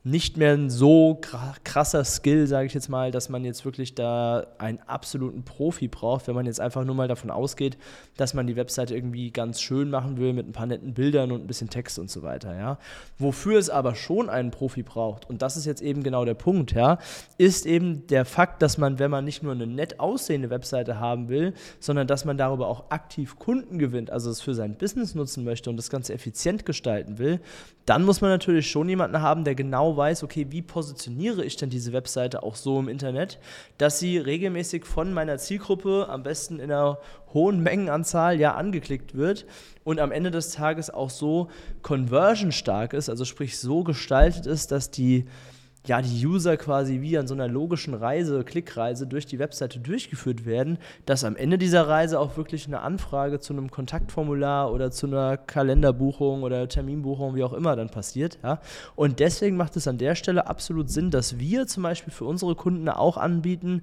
nicht 0.04 0.36
mehr 0.36 0.54
ein 0.54 0.72
so 0.72 1.22
krasser 1.64 2.04
Skill, 2.04 2.48
sage 2.48 2.66
ich 2.66 2.74
jetzt 2.74 2.90
mal, 2.90 3.12
dass 3.12 3.30
man 3.30 3.46
jetzt 3.46 3.66
wirklich 3.66 3.94
da 3.94 4.48
einen 4.58 4.80
absoluten 4.88 5.44
Profi 5.44 5.88
braucht, 5.88 6.28
wenn 6.28 6.34
man 6.34 6.48
jetzt 6.48 6.60
einfach 6.60 6.84
nur 6.84 6.96
mal 6.96 7.08
davon 7.08 7.30
ausgeht, 7.30 7.78
dass 8.18 8.34
man 8.34 8.48
die 8.48 8.56
Webseite 8.56 8.96
irgendwie 8.96 9.30
ganz 9.30 9.62
schön 9.62 9.92
machen 9.92 10.18
will 10.18 10.34
mit 10.34 10.48
ein 10.48 10.54
paar 10.54 10.66
netten 10.66 10.96
Bildern 10.96 11.32
und 11.32 11.42
ein 11.42 11.48
bisschen 11.48 11.70
Text 11.70 12.00
und 12.00 12.10
so 12.10 12.24
weiter, 12.24 12.58
ja. 12.58 12.80
Wofür 13.20 13.60
es 13.60 13.70
aber 13.70 13.94
schon 13.94 14.28
einen 14.28 14.50
Profi 14.50 14.82
braucht, 14.82 15.30
und 15.30 15.44
das 15.44 15.56
ist 15.56 15.66
jetzt 15.66 15.84
eben 15.84 16.02
genau 16.02 16.26
der 16.26 16.34
Punkt, 16.34 16.72
ja, 16.72 16.98
ist 17.38 17.68
eben 17.68 18.08
der 18.08 18.26
Fakt, 18.26 18.64
dass 18.64 18.80
man, 18.80 18.98
wenn 18.98 19.12
man 19.12 19.24
nicht 19.24 19.44
nur 19.44 19.52
eine 19.52 19.68
nett 19.68 20.00
aussehende 20.00 20.50
Webseite 20.50 21.00
haben 21.00 21.30
will, 21.30 21.54
sondern 21.80 22.08
dass 22.08 22.26
man 22.26 22.38
darüber 22.38 22.68
auch 22.68 22.90
aktiv 22.90 23.38
Kunden 23.38 23.78
gewinnt, 23.78 24.10
also 24.10 24.32
es 24.32 24.42
für 24.42 24.56
sein 24.56 24.78
Business 24.78 25.14
nutzen 25.14 25.44
möchte 25.44 25.70
und 25.70 25.78
das 25.78 25.92
Ganze 25.92 26.14
effizient 26.14 26.66
gestalten 26.66 27.20
will, 27.20 27.40
dann 27.86 28.04
muss 28.04 28.22
man 28.22 28.32
natürlich 28.32 28.70
schon 28.70 28.90
jemanden 28.90 29.22
haben, 29.22 29.44
der 29.44 29.56
genau 29.56 29.91
weiß, 29.96 30.24
okay, 30.24 30.48
wie 30.50 30.62
positioniere 30.62 31.44
ich 31.44 31.56
denn 31.56 31.70
diese 31.70 31.94
Webseite 31.94 32.44
auch 32.44 32.56
so 32.56 32.80
im 32.80 32.88
Internet, 32.88 33.40
dass 33.78 34.00
sie 34.00 34.18
regelmäßig 34.18 34.86
von 34.86 35.14
meiner 35.14 35.38
Zielgruppe, 35.38 36.08
am 36.10 36.24
besten 36.24 36.60
in 36.60 36.72
einer 36.72 36.98
hohen 37.34 37.62
Mengenanzahl, 37.62 38.40
ja 38.40 38.56
angeklickt 38.56 39.16
wird 39.16 39.46
und 39.84 40.00
am 40.00 40.12
Ende 40.12 40.32
des 40.32 40.52
Tages 40.52 40.90
auch 40.90 41.10
so 41.10 41.50
conversion 41.82 42.52
stark 42.52 42.94
ist, 42.94 43.10
also 43.10 43.26
sprich 43.26 43.58
so 43.58 43.84
gestaltet 43.84 44.46
ist, 44.46 44.72
dass 44.72 44.92
die 44.92 45.26
ja, 45.88 46.02
die 46.02 46.26
User 46.26 46.58
quasi 46.58 47.02
wie 47.02 47.18
an 47.18 47.28
so 47.28 47.34
einer 47.34 47.48
logischen 47.48 47.94
Reise, 47.94 48.44
Klickreise 48.44 49.08
durch 49.08 49.26
die 49.26 49.40
Webseite 49.40 49.80
durchgeführt 49.80 50.46
werden, 50.46 50.78
dass 51.06 51.24
am 51.24 51.36
Ende 51.36 51.58
dieser 51.58 51.88
Reise 51.88 52.20
auch 52.20 52.38
wirklich 52.38 52.68
eine 52.68 52.82
Anfrage 52.82 53.40
zu 53.40 53.54
einem 53.54 53.72
Kontaktformular 53.72 54.72
oder 54.72 54.92
zu 54.92 55.08
einer 55.08 55.38
Kalenderbuchung 55.38 56.44
oder 56.44 56.68
Terminbuchung, 56.68 57.36
wie 57.36 57.44
auch 57.44 57.54
immer, 57.54 57.76
dann 57.76 57.90
passiert. 57.90 58.38
Ja? 58.44 58.60
Und 58.96 59.20
deswegen 59.20 59.58
macht 59.58 59.76
es 59.76 59.88
an 59.88 59.98
der 59.98 60.14
Stelle 60.14 60.48
absolut 60.48 60.92
Sinn, 60.92 61.10
dass 61.10 61.40
wir 61.40 61.66
zum 61.66 61.82
Beispiel 61.82 62.14
für 62.14 62.26
unsere 62.26 62.56
Kunden 62.56 62.88
auch 62.88 63.18
anbieten, 63.18 63.82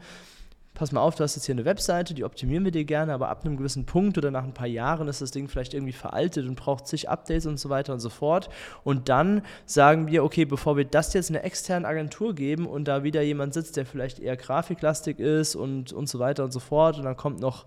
pass 0.79 0.93
mal 0.93 1.01
auf, 1.01 1.17
du 1.17 1.25
hast 1.25 1.35
jetzt 1.35 1.47
hier 1.47 1.57
eine 1.57 1.65
Webseite, 1.65 2.15
die 2.15 2.25
optimieren 2.25 2.65
wir 2.65 2.71
dir 2.71 2.85
gerne, 2.85 3.13
aber 3.13 3.29
ab 3.29 3.45
einem 3.45 3.57
gewissen 3.57 3.85
Punkt 3.85 4.17
oder 4.17 4.31
nach 4.31 4.45
ein 4.45 4.55
paar 4.55 4.69
Jahren 4.69 5.09
ist 5.09 5.21
das 5.21 5.33
Ding 5.33 5.49
vielleicht 5.49 5.75
irgendwie 5.75 5.93
veraltet 5.93 6.47
und 6.47 6.55
braucht 6.55 6.87
zig 6.87 7.09
Updates 7.09 7.47
und 7.47 7.59
so 7.59 7.69
weiter 7.69 7.93
und 7.93 8.01
so 8.01 8.09
fort. 8.09 8.49
Und 8.85 9.09
dann 9.09 9.43
sagen 9.67 10.07
wir, 10.07 10.23
okay, 10.23 10.45
bevor 10.45 10.77
wir 10.77 10.85
das 10.85 11.13
jetzt 11.15 11.31
einer 11.31 11.43
externen 11.45 11.85
Agentur 11.85 12.35
geben 12.35 12.67
und 12.67 12.87
da 12.87 13.03
wieder 13.03 13.23
jemand 13.23 13.55
sitzt, 13.55 13.77
der 13.77 13.87
vielleicht 13.87 14.21
eher 14.21 14.37
grafiklastig 14.37 15.19
ist 15.19 15.57
und, 15.57 15.93
und 15.93 16.09
so 16.09 16.21
weiter 16.21 16.45
und 16.45 16.53
so 16.53 16.61
fort 16.61 16.97
und 16.97 17.05
dann 17.05 17.17
kommt 17.17 17.41
noch 17.41 17.67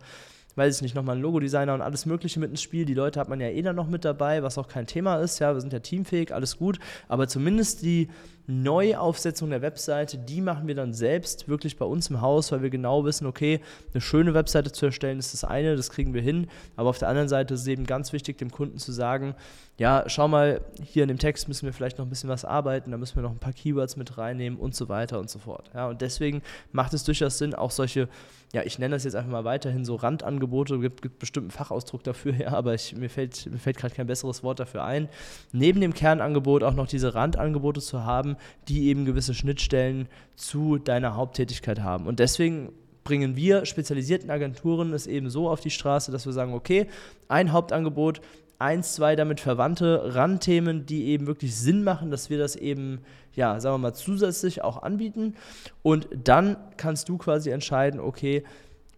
weiß 0.55 0.75
ich 0.75 0.81
nicht, 0.81 0.95
nochmal 0.95 1.15
ein 1.15 1.21
Logodesigner 1.21 1.73
und 1.73 1.81
alles 1.81 2.05
Mögliche 2.05 2.39
mit 2.39 2.51
ins 2.51 2.61
Spiel. 2.61 2.83
Die 2.83 2.93
Leute 2.93 3.19
hat 3.21 3.29
man 3.29 3.39
ja 3.39 3.47
eh 3.47 3.61
dann 3.61 3.75
noch 3.75 3.87
mit 3.87 4.03
dabei, 4.03 4.43
was 4.43 4.57
auch 4.57 4.67
kein 4.67 4.85
Thema 4.85 5.17
ist. 5.17 5.39
Ja, 5.39 5.53
wir 5.53 5.61
sind 5.61 5.71
ja 5.71 5.79
teamfähig, 5.79 6.33
alles 6.33 6.57
gut. 6.57 6.77
Aber 7.07 7.29
zumindest 7.29 7.83
die 7.83 8.09
Neuaufsetzung 8.51 9.49
der 9.49 9.61
Webseite, 9.61 10.17
die 10.17 10.41
machen 10.41 10.67
wir 10.67 10.75
dann 10.75 10.93
selbst 10.93 11.47
wirklich 11.47 11.77
bei 11.77 11.85
uns 11.85 12.09
im 12.09 12.21
Haus, 12.21 12.51
weil 12.51 12.61
wir 12.61 12.69
genau 12.69 13.05
wissen, 13.05 13.25
okay, 13.25 13.61
eine 13.93 14.01
schöne 14.01 14.33
Webseite 14.33 14.71
zu 14.71 14.85
erstellen 14.85 15.19
ist 15.19 15.33
das 15.33 15.43
eine, 15.43 15.75
das 15.75 15.89
kriegen 15.89 16.13
wir 16.13 16.21
hin. 16.21 16.47
Aber 16.75 16.89
auf 16.89 16.97
der 16.97 17.07
anderen 17.07 17.29
Seite 17.29 17.53
ist 17.53 17.61
es 17.61 17.67
eben 17.67 17.85
ganz 17.85 18.13
wichtig, 18.13 18.37
dem 18.37 18.51
Kunden 18.51 18.77
zu 18.77 18.91
sagen, 18.91 19.35
ja, 19.81 20.03
schau 20.05 20.27
mal, 20.27 20.61
hier 20.83 21.01
in 21.01 21.07
dem 21.07 21.17
Text 21.17 21.47
müssen 21.47 21.65
wir 21.65 21.73
vielleicht 21.73 21.97
noch 21.97 22.05
ein 22.05 22.09
bisschen 22.09 22.29
was 22.29 22.45
arbeiten, 22.45 22.91
da 22.91 22.97
müssen 22.97 23.15
wir 23.15 23.23
noch 23.23 23.31
ein 23.31 23.39
paar 23.39 23.51
Keywords 23.51 23.95
mit 23.95 24.15
reinnehmen 24.15 24.59
und 24.59 24.75
so 24.75 24.89
weiter 24.89 25.19
und 25.19 25.27
so 25.27 25.39
fort. 25.39 25.71
Ja, 25.73 25.87
und 25.87 26.01
deswegen 26.01 26.43
macht 26.71 26.93
es 26.93 27.03
durchaus 27.03 27.39
Sinn, 27.39 27.55
auch 27.55 27.71
solche, 27.71 28.07
ja, 28.53 28.61
ich 28.61 28.77
nenne 28.77 28.95
das 28.95 29.05
jetzt 29.05 29.15
einfach 29.15 29.31
mal 29.31 29.43
weiterhin 29.43 29.83
so 29.83 29.95
Randangebote, 29.95 30.77
gibt, 30.77 31.01
gibt 31.01 31.17
bestimmt 31.17 31.45
einen 31.45 31.51
Fachausdruck 31.51 32.03
dafür, 32.03 32.33
ja, 32.39 32.51
aber 32.51 32.75
ich, 32.75 32.95
mir 32.95 33.09
fällt, 33.09 33.49
mir 33.49 33.57
fällt 33.57 33.77
gerade 33.77 33.95
kein 33.95 34.05
besseres 34.05 34.43
Wort 34.43 34.59
dafür 34.59 34.83
ein, 34.83 35.09
neben 35.51 35.81
dem 35.81 35.95
Kernangebot 35.95 36.61
auch 36.61 36.75
noch 36.75 36.87
diese 36.87 37.15
Randangebote 37.15 37.81
zu 37.81 38.05
haben, 38.05 38.35
die 38.67 38.87
eben 38.87 39.05
gewisse 39.05 39.33
Schnittstellen 39.33 40.07
zu 40.35 40.77
deiner 40.77 41.15
Haupttätigkeit 41.15 41.81
haben. 41.81 42.07
Und 42.07 42.19
deswegen 42.19 42.71
bringen 43.03 43.35
wir 43.35 43.65
spezialisierten 43.65 44.29
Agenturen 44.29 44.93
es 44.93 45.07
eben 45.07 45.29
so 45.29 45.49
auf 45.49 45.59
die 45.59 45.69
Straße, 45.69 46.11
dass 46.11 46.25
wir 46.25 46.33
sagen, 46.33 46.53
okay, 46.53 46.87
ein 47.27 47.51
Hauptangebot, 47.51 48.21
eins, 48.59 48.93
zwei 48.93 49.15
damit 49.15 49.39
verwandte 49.39 50.15
Randthemen, 50.15 50.85
die 50.85 51.05
eben 51.07 51.25
wirklich 51.25 51.55
Sinn 51.55 51.83
machen, 51.83 52.11
dass 52.11 52.29
wir 52.29 52.37
das 52.37 52.55
eben, 52.55 52.99
ja, 53.33 53.59
sagen 53.59 53.73
wir 53.75 53.89
mal, 53.89 53.93
zusätzlich 53.93 54.63
auch 54.63 54.83
anbieten. 54.83 55.35
Und 55.81 56.07
dann 56.23 56.57
kannst 56.77 57.09
du 57.09 57.17
quasi 57.17 57.49
entscheiden, 57.49 57.99
okay, 57.99 58.43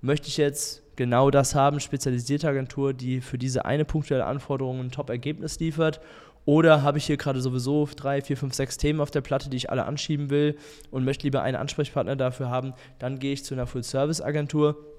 möchte 0.02 0.28
ich 0.28 0.36
jetzt 0.36 0.84
genau 0.98 1.32
das 1.32 1.56
haben, 1.56 1.80
spezialisierte 1.80 2.48
Agentur, 2.48 2.94
die 2.94 3.22
für 3.22 3.38
diese 3.38 3.66
eine 3.66 3.86
punktuelle 3.86 4.26
Anforderung 4.26 4.82
ein 4.82 4.92
Top-Ergebnis 4.92 5.60
liefert 5.60 6.02
oder 6.46 6.82
habe 6.82 6.98
ich 6.98 7.06
hier 7.06 7.18
gerade 7.18 7.42
sowieso 7.42 7.88
drei, 7.96 8.22
vier, 8.22 8.38
fünf, 8.38 8.54
sechs 8.54 8.78
Themen 8.78 9.00
auf 9.00 9.12
der 9.12 9.22
Platte, 9.22 9.50
die 9.50 9.58
ich 9.58 9.70
alle 9.70 9.86
anschieben 9.86 10.30
will 10.30 10.58
und 10.92 11.06
möchte 11.06 11.24
lieber 11.24 11.42
einen 11.42 11.58
Ansprechpartner 11.58 12.16
dafür 12.16 12.50
haben, 12.50 12.74
dann 13.00 13.20
gehe 13.20 13.34
ich 13.34 13.44
zu 13.44 13.54
einer 13.54 13.68
Full-Service-Agentur 13.68 14.93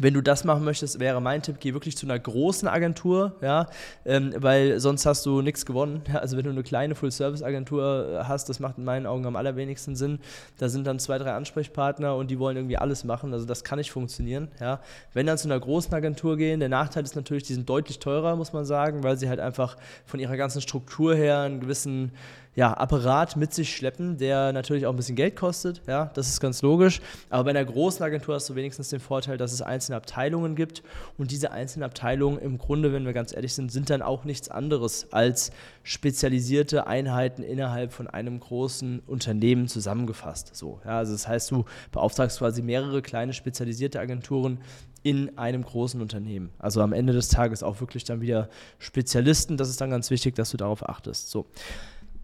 wenn 0.00 0.14
du 0.14 0.20
das 0.20 0.44
machen 0.44 0.64
möchtest, 0.64 1.00
wäre 1.00 1.20
mein 1.20 1.42
Tipp, 1.42 1.56
geh 1.60 1.72
wirklich 1.72 1.96
zu 1.96 2.06
einer 2.06 2.18
großen 2.18 2.68
Agentur, 2.68 3.36
ja, 3.40 3.66
ähm, 4.04 4.34
weil 4.36 4.80
sonst 4.80 5.06
hast 5.06 5.24
du 5.26 5.42
nichts 5.42 5.64
gewonnen. 5.66 6.02
Ja, 6.08 6.18
also 6.18 6.36
wenn 6.36 6.44
du 6.44 6.50
eine 6.50 6.62
kleine 6.62 6.94
Full-Service-Agentur 6.94 8.24
hast, 8.26 8.48
das 8.48 8.60
macht 8.60 8.78
in 8.78 8.84
meinen 8.84 9.06
Augen 9.06 9.26
am 9.26 9.36
allerwenigsten 9.36 9.96
Sinn. 9.96 10.18
Da 10.58 10.68
sind 10.68 10.86
dann 10.86 10.98
zwei, 10.98 11.18
drei 11.18 11.32
Ansprechpartner 11.32 12.16
und 12.16 12.30
die 12.30 12.38
wollen 12.38 12.56
irgendwie 12.56 12.78
alles 12.78 13.04
machen. 13.04 13.32
Also 13.32 13.46
das 13.46 13.64
kann 13.64 13.78
nicht 13.78 13.90
funktionieren. 13.90 14.48
Ja. 14.60 14.80
Wenn 15.14 15.26
dann 15.26 15.38
zu 15.38 15.48
einer 15.48 15.58
großen 15.58 15.92
Agentur 15.94 16.36
gehen, 16.36 16.60
der 16.60 16.68
Nachteil 16.68 17.04
ist 17.04 17.16
natürlich, 17.16 17.44
die 17.44 17.54
sind 17.54 17.68
deutlich 17.68 17.98
teurer, 17.98 18.36
muss 18.36 18.52
man 18.52 18.64
sagen, 18.64 19.02
weil 19.02 19.16
sie 19.16 19.28
halt 19.28 19.40
einfach 19.40 19.76
von 20.04 20.20
ihrer 20.20 20.36
ganzen 20.36 20.60
Struktur 20.60 21.14
her 21.14 21.40
einen 21.40 21.60
gewissen 21.60 22.12
ja, 22.56 22.72
Apparat 22.72 23.36
mit 23.36 23.52
sich 23.52 23.76
schleppen, 23.76 24.16
der 24.16 24.50
natürlich 24.52 24.86
auch 24.86 24.90
ein 24.92 24.96
bisschen 24.96 25.14
Geld 25.14 25.36
kostet. 25.36 25.82
Ja, 25.86 26.10
das 26.14 26.28
ist 26.28 26.40
ganz 26.40 26.62
logisch. 26.62 27.02
Aber 27.28 27.44
bei 27.44 27.50
einer 27.50 27.64
großen 27.64 28.02
Agentur 28.02 28.34
hast 28.34 28.48
du 28.48 28.54
wenigstens 28.54 28.88
den 28.88 28.98
Vorteil, 28.98 29.36
dass 29.36 29.52
es 29.52 29.60
einzelne 29.60 29.96
Abteilungen 29.96 30.56
gibt. 30.56 30.82
Und 31.18 31.30
diese 31.30 31.52
einzelnen 31.52 31.84
Abteilungen 31.84 32.38
im 32.38 32.56
Grunde, 32.56 32.94
wenn 32.94 33.04
wir 33.04 33.12
ganz 33.12 33.34
ehrlich 33.34 33.52
sind, 33.52 33.70
sind 33.70 33.90
dann 33.90 34.00
auch 34.00 34.24
nichts 34.24 34.48
anderes 34.48 35.12
als 35.12 35.50
spezialisierte 35.82 36.86
Einheiten 36.86 37.42
innerhalb 37.42 37.92
von 37.92 38.06
einem 38.06 38.40
großen 38.40 39.00
Unternehmen 39.06 39.68
zusammengefasst. 39.68 40.56
So, 40.56 40.80
ja, 40.86 40.96
also 40.96 41.12
das 41.12 41.28
heißt, 41.28 41.50
du 41.50 41.66
beauftragst 41.92 42.38
quasi 42.38 42.62
mehrere 42.62 43.02
kleine 43.02 43.34
spezialisierte 43.34 44.00
Agenturen 44.00 44.60
in 45.02 45.36
einem 45.38 45.62
großen 45.62 46.00
Unternehmen. 46.00 46.50
Also 46.58 46.80
am 46.80 46.92
Ende 46.92 47.12
des 47.12 47.28
Tages 47.28 47.62
auch 47.62 47.80
wirklich 47.80 48.02
dann 48.02 48.22
wieder 48.22 48.48
Spezialisten. 48.78 49.56
Das 49.56 49.68
ist 49.68 49.80
dann 49.80 49.90
ganz 49.90 50.10
wichtig, 50.10 50.34
dass 50.34 50.50
du 50.50 50.56
darauf 50.56 50.88
achtest. 50.88 51.30
So. 51.30 51.46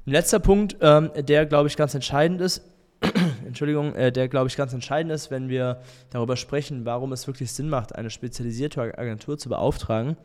Ein 0.04 0.10
letzter 0.10 0.40
Punkt, 0.40 0.76
ähm, 0.80 1.12
der 1.16 1.46
glaube 1.46 1.68
ich 1.68 1.76
ganz 1.76 1.94
entscheidend 1.94 2.40
ist, 2.40 2.62
Entschuldigung, 3.46 3.94
äh, 3.94 4.10
der 4.10 4.26
glaube 4.26 4.48
ich 4.48 4.56
ganz 4.56 4.72
entscheidend 4.72 5.12
ist, 5.12 5.30
wenn 5.30 5.48
wir 5.48 5.80
darüber 6.10 6.36
sprechen, 6.36 6.84
warum 6.84 7.12
es 7.12 7.28
wirklich 7.28 7.52
Sinn 7.52 7.68
macht, 7.68 7.94
eine 7.94 8.10
spezialisierte 8.10 8.98
Agentur 8.98 9.38
zu 9.38 9.48
beauftragen, 9.48 10.16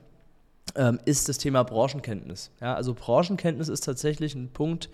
ähm, 0.76 1.00
ist 1.06 1.30
das 1.30 1.38
Thema 1.38 1.62
Branchenkenntnis. 1.62 2.50
Ja, 2.60 2.74
also 2.74 2.96
Branchenkenntnis 2.96 3.70
ist 3.70 3.82
tatsächlich 3.82 4.34
ein 4.34 4.50
Punkt, 4.50 4.90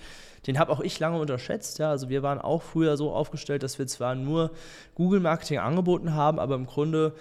den 0.48 0.60
habe 0.60 0.74
auch 0.74 0.82
ich 0.82 1.00
lange 1.00 1.18
unterschätzt. 1.18 1.80
Ja, 1.80 1.90
also 1.90 2.10
wir 2.10 2.22
waren 2.22 2.42
auch 2.42 2.62
früher 2.62 2.98
so 2.98 3.14
aufgestellt, 3.14 3.64
dass 3.64 3.80
wir 3.80 3.88
zwar 3.88 4.16
nur 4.16 4.52
Google 4.96 5.22
Marketing 5.22 5.60
angeboten 5.60 6.14
haben, 6.14 6.40
aber 6.40 6.56
im 6.56 6.66
Grunde 6.66 7.14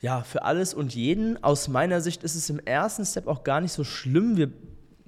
ja, 0.00 0.20
für 0.20 0.42
alles 0.42 0.74
und 0.74 0.94
jeden. 0.94 1.42
Aus 1.42 1.68
meiner 1.68 2.02
Sicht 2.02 2.24
ist 2.24 2.34
es 2.34 2.50
im 2.50 2.58
ersten 2.58 3.06
Step 3.06 3.26
auch 3.26 3.42
gar 3.42 3.62
nicht 3.62 3.72
so 3.72 3.84
schlimm. 3.84 4.36
Wir 4.36 4.52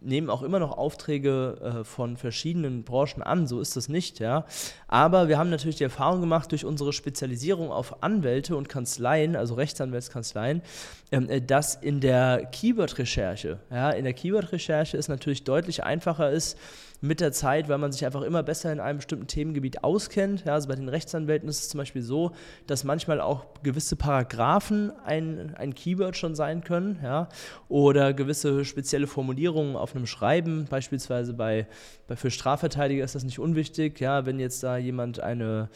nehmen 0.07 0.31
auch 0.31 0.43
immer 0.43 0.59
noch 0.59 0.77
Aufträge 0.77 1.81
äh, 1.81 1.85
von 1.85 2.17
verschiedenen 2.17 2.85
Branchen 2.85 3.23
an, 3.23 3.47
so 3.47 3.61
ist 3.61 3.77
das 3.77 3.89
nicht, 3.89 4.21
ja. 4.21 4.45
Aber 4.89 5.29
wir 5.29 5.39
haben 5.39 5.51
natürlich 5.51 5.77
die 5.77 5.85
Erfahrung 5.85 6.21
gemacht 6.21 6.53
durch 6.53 6.65
unsere 6.65 6.93
Spezialisierung 6.93 7.71
auf 7.71 8.03
Anwälte 8.03 8.57
und 8.57 8.69
Kanzleien, 8.69 9.37
also 9.37 9.55
Rechtsanwältskanzleien, 9.55 10.63
ähm, 11.13 11.29
äh, 11.29 11.41
dass 11.41 11.75
in 11.75 12.01
der 12.01 12.47
Keyword-Recherche, 12.53 13.59
ja, 13.71 13.91
in 13.91 14.05
der 14.05 14.15
Keyword-Recherche 14.15 14.97
es 14.97 15.09
natürlich 15.09 15.45
deutlich 15.45 15.85
einfacher 15.85 16.31
ist, 16.31 16.57
mit 17.01 17.21
der 17.21 17.33
Zeit, 17.33 17.69
weil 17.69 17.79
man 17.79 17.93
sich 17.93 18.05
einfach 18.05 18.23
immer 18.23 18.43
besser 18.43 18.73
in 18.73 18.81
einem 18.81 18.99
bestimmten 18.99 19.27
Themengebiet 19.27 19.85
auskennt. 19.85 20.45
Ja, 20.45 20.55
also 20.55 20.69
bei 20.69 20.77
den 20.77 20.89
Rechtsanwälten 20.89 21.49
ist 21.49 21.61
es 21.61 21.69
zum 21.69 21.79
Beispiel 21.79 22.03
so, 22.03 22.33
dass 22.67 22.85
manchmal 22.85 23.21
auch 23.21 23.47
gewisse 23.63 23.97
Paragraphen 23.97 24.93
ein, 25.05 25.55
ein 25.57 25.75
Keyword 25.75 26.17
schon 26.17 26.35
sein 26.35 26.65
können, 26.65 26.99
ja, 27.03 27.29
oder 27.69 28.13
gewisse 28.15 28.65
spezielle 28.65 29.07
Formulierungen 29.07 29.77
auf 29.77 29.95
einem 29.97 30.07
Schreiben, 30.07 30.67
beispielsweise 30.69 31.35
bei, 31.35 31.67
bei 32.07 32.17
für 32.17 32.31
Strafverteidiger 32.31 33.05
ist 33.05 33.15
das 33.15 33.25
nicht 33.25 33.39
unwichtig, 33.39 34.01
ja, 34.01 34.27
wenn 34.27 34.39
jetzt 34.39 34.63
da 34.63 34.77
jemand 34.77 35.21
eine 35.21 35.69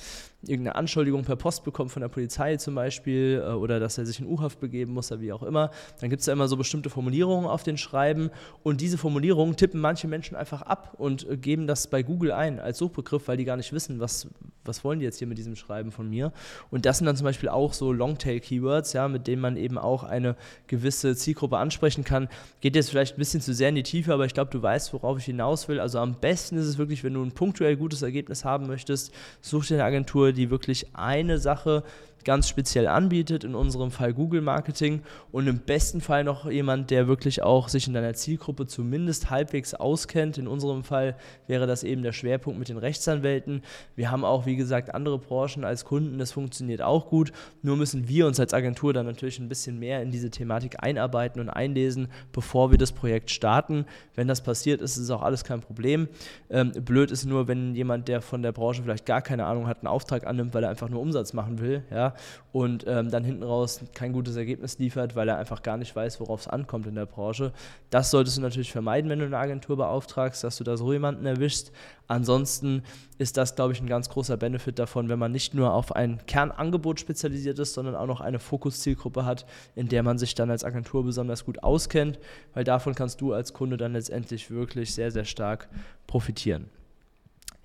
irgendeine 0.42 0.76
Anschuldigung 0.76 1.24
per 1.24 1.36
Post 1.36 1.64
bekommt 1.64 1.92
von 1.92 2.00
der 2.00 2.08
Polizei 2.08 2.56
zum 2.56 2.74
Beispiel 2.74 3.42
äh, 3.44 3.52
oder 3.52 3.80
dass 3.80 3.98
er 3.98 4.06
sich 4.06 4.20
in 4.20 4.26
U-Haft 4.26 4.60
begeben 4.60 4.92
muss 4.92 5.12
oder 5.12 5.20
wie 5.20 5.32
auch 5.32 5.42
immer, 5.42 5.70
dann 6.00 6.10
gibt 6.10 6.20
es 6.20 6.26
da 6.26 6.32
immer 6.32 6.48
so 6.48 6.56
bestimmte 6.56 6.90
Formulierungen 6.90 7.48
auf 7.48 7.62
den 7.62 7.76
Schreiben. 7.76 8.30
Und 8.62 8.80
diese 8.80 8.98
Formulierungen 8.98 9.56
tippen 9.56 9.80
manche 9.80 10.08
Menschen 10.08 10.36
einfach 10.36 10.62
ab 10.62 10.94
und 10.98 11.28
äh, 11.28 11.36
geben 11.36 11.66
das 11.66 11.88
bei 11.88 12.02
Google 12.02 12.32
ein 12.32 12.58
als 12.58 12.78
Suchbegriff, 12.78 13.28
weil 13.28 13.36
die 13.36 13.44
gar 13.44 13.56
nicht 13.56 13.72
wissen, 13.72 14.00
was, 14.00 14.28
was 14.70 14.84
wollen 14.84 15.00
die 15.00 15.04
jetzt 15.04 15.18
hier 15.18 15.26
mit 15.26 15.36
diesem 15.36 15.56
Schreiben 15.56 15.90
von 15.90 16.08
mir. 16.08 16.32
Und 16.70 16.86
das 16.86 16.98
sind 16.98 17.06
dann 17.06 17.16
zum 17.16 17.24
Beispiel 17.24 17.48
auch 17.48 17.72
so 17.72 17.92
Longtail-Keywords, 17.92 18.92
ja, 18.92 19.08
mit 19.08 19.26
denen 19.26 19.42
man 19.42 19.56
eben 19.56 19.76
auch 19.76 20.04
eine 20.04 20.36
gewisse 20.68 21.16
Zielgruppe 21.16 21.58
ansprechen 21.58 22.04
kann. 22.04 22.28
Geht 22.60 22.76
jetzt 22.76 22.90
vielleicht 22.90 23.16
ein 23.16 23.18
bisschen 23.18 23.40
zu 23.40 23.52
sehr 23.52 23.68
in 23.68 23.74
die 23.74 23.82
Tiefe, 23.82 24.14
aber 24.14 24.24
ich 24.24 24.34
glaube, 24.34 24.50
du 24.50 24.62
weißt, 24.62 24.92
worauf 24.92 25.18
ich 25.18 25.24
hinaus 25.24 25.68
will. 25.68 25.80
Also 25.80 25.98
am 25.98 26.14
besten 26.14 26.56
ist 26.56 26.66
es 26.66 26.78
wirklich, 26.78 27.04
wenn 27.04 27.14
du 27.14 27.22
ein 27.22 27.32
punktuell 27.32 27.76
gutes 27.76 28.02
Ergebnis 28.02 28.44
haben 28.44 28.68
möchtest, 28.68 29.12
such 29.40 29.66
dir 29.66 29.74
eine 29.74 29.84
Agentur, 29.84 30.32
die 30.32 30.50
wirklich 30.50 30.86
eine 30.94 31.38
Sache 31.38 31.82
ganz 32.24 32.48
speziell 32.48 32.86
anbietet, 32.86 33.44
in 33.44 33.54
unserem 33.54 33.90
Fall 33.90 34.12
Google 34.12 34.40
Marketing 34.40 35.02
und 35.32 35.46
im 35.46 35.58
besten 35.58 36.00
Fall 36.00 36.24
noch 36.24 36.50
jemand, 36.50 36.90
der 36.90 37.08
wirklich 37.08 37.42
auch 37.42 37.68
sich 37.68 37.86
in 37.86 37.94
deiner 37.94 38.14
Zielgruppe 38.14 38.66
zumindest 38.66 39.30
halbwegs 39.30 39.74
auskennt. 39.74 40.38
In 40.38 40.46
unserem 40.46 40.84
Fall 40.84 41.16
wäre 41.46 41.66
das 41.66 41.82
eben 41.82 42.02
der 42.02 42.12
Schwerpunkt 42.12 42.58
mit 42.58 42.68
den 42.68 42.78
Rechtsanwälten. 42.78 43.62
Wir 43.96 44.10
haben 44.10 44.24
auch, 44.24 44.46
wie 44.46 44.56
gesagt, 44.56 44.94
andere 44.94 45.18
Branchen 45.18 45.64
als 45.64 45.84
Kunden, 45.84 46.18
das 46.18 46.32
funktioniert 46.32 46.82
auch 46.82 47.08
gut. 47.08 47.32
Nur 47.62 47.76
müssen 47.76 48.08
wir 48.08 48.26
uns 48.26 48.40
als 48.40 48.54
Agentur 48.54 48.92
dann 48.92 49.06
natürlich 49.06 49.38
ein 49.38 49.48
bisschen 49.48 49.78
mehr 49.78 50.02
in 50.02 50.10
diese 50.10 50.30
Thematik 50.30 50.82
einarbeiten 50.82 51.40
und 51.40 51.48
einlesen, 51.48 52.08
bevor 52.32 52.70
wir 52.70 52.78
das 52.78 52.92
Projekt 52.92 53.30
starten. 53.30 53.86
Wenn 54.14 54.28
das 54.28 54.42
passiert, 54.42 54.80
ist 54.80 54.96
es 54.96 55.10
auch 55.10 55.22
alles 55.22 55.44
kein 55.44 55.60
Problem. 55.60 56.08
Ähm, 56.50 56.72
blöd 56.72 57.10
ist 57.10 57.24
nur, 57.24 57.48
wenn 57.48 57.74
jemand, 57.74 58.08
der 58.08 58.20
von 58.20 58.42
der 58.42 58.52
Branche 58.52 58.82
vielleicht 58.82 59.06
gar 59.06 59.22
keine 59.22 59.46
Ahnung 59.46 59.66
hat, 59.66 59.78
einen 59.78 59.88
Auftrag 59.88 60.26
annimmt, 60.26 60.54
weil 60.54 60.64
er 60.64 60.70
einfach 60.70 60.88
nur 60.88 61.00
Umsatz 61.00 61.32
machen 61.32 61.60
will. 61.60 61.82
Ja, 61.90 62.09
und 62.52 62.84
ähm, 62.86 63.10
dann 63.10 63.24
hinten 63.24 63.42
raus 63.42 63.80
kein 63.94 64.12
gutes 64.12 64.36
Ergebnis 64.36 64.78
liefert, 64.78 65.14
weil 65.16 65.28
er 65.28 65.38
einfach 65.38 65.62
gar 65.62 65.76
nicht 65.76 65.94
weiß, 65.94 66.20
worauf 66.20 66.40
es 66.40 66.48
ankommt 66.48 66.86
in 66.86 66.94
der 66.94 67.06
Branche. 67.06 67.52
Das 67.90 68.10
solltest 68.10 68.36
du 68.36 68.40
natürlich 68.40 68.72
vermeiden, 68.72 69.10
wenn 69.10 69.20
du 69.20 69.26
eine 69.26 69.38
Agentur 69.38 69.76
beauftragst, 69.76 70.42
dass 70.42 70.56
du 70.56 70.64
da 70.64 70.76
so 70.76 70.92
jemanden 70.92 71.26
erwischst. 71.26 71.72
Ansonsten 72.08 72.82
ist 73.18 73.36
das, 73.36 73.54
glaube 73.54 73.72
ich, 73.72 73.80
ein 73.80 73.86
ganz 73.86 74.08
großer 74.08 74.36
Benefit 74.36 74.80
davon, 74.80 75.08
wenn 75.08 75.18
man 75.18 75.30
nicht 75.30 75.54
nur 75.54 75.72
auf 75.72 75.94
ein 75.94 76.18
Kernangebot 76.26 76.98
spezialisiert 76.98 77.58
ist, 77.60 77.74
sondern 77.74 77.94
auch 77.94 78.06
noch 78.06 78.20
eine 78.20 78.40
Fokuszielgruppe 78.40 79.24
hat, 79.24 79.46
in 79.76 79.88
der 79.88 80.02
man 80.02 80.18
sich 80.18 80.34
dann 80.34 80.50
als 80.50 80.64
Agentur 80.64 81.04
besonders 81.04 81.44
gut 81.44 81.62
auskennt, 81.62 82.18
weil 82.52 82.64
davon 82.64 82.96
kannst 82.96 83.20
du 83.20 83.32
als 83.32 83.52
Kunde 83.52 83.76
dann 83.76 83.92
letztendlich 83.92 84.50
wirklich 84.50 84.92
sehr, 84.92 85.12
sehr 85.12 85.24
stark 85.24 85.68
profitieren. 86.08 86.68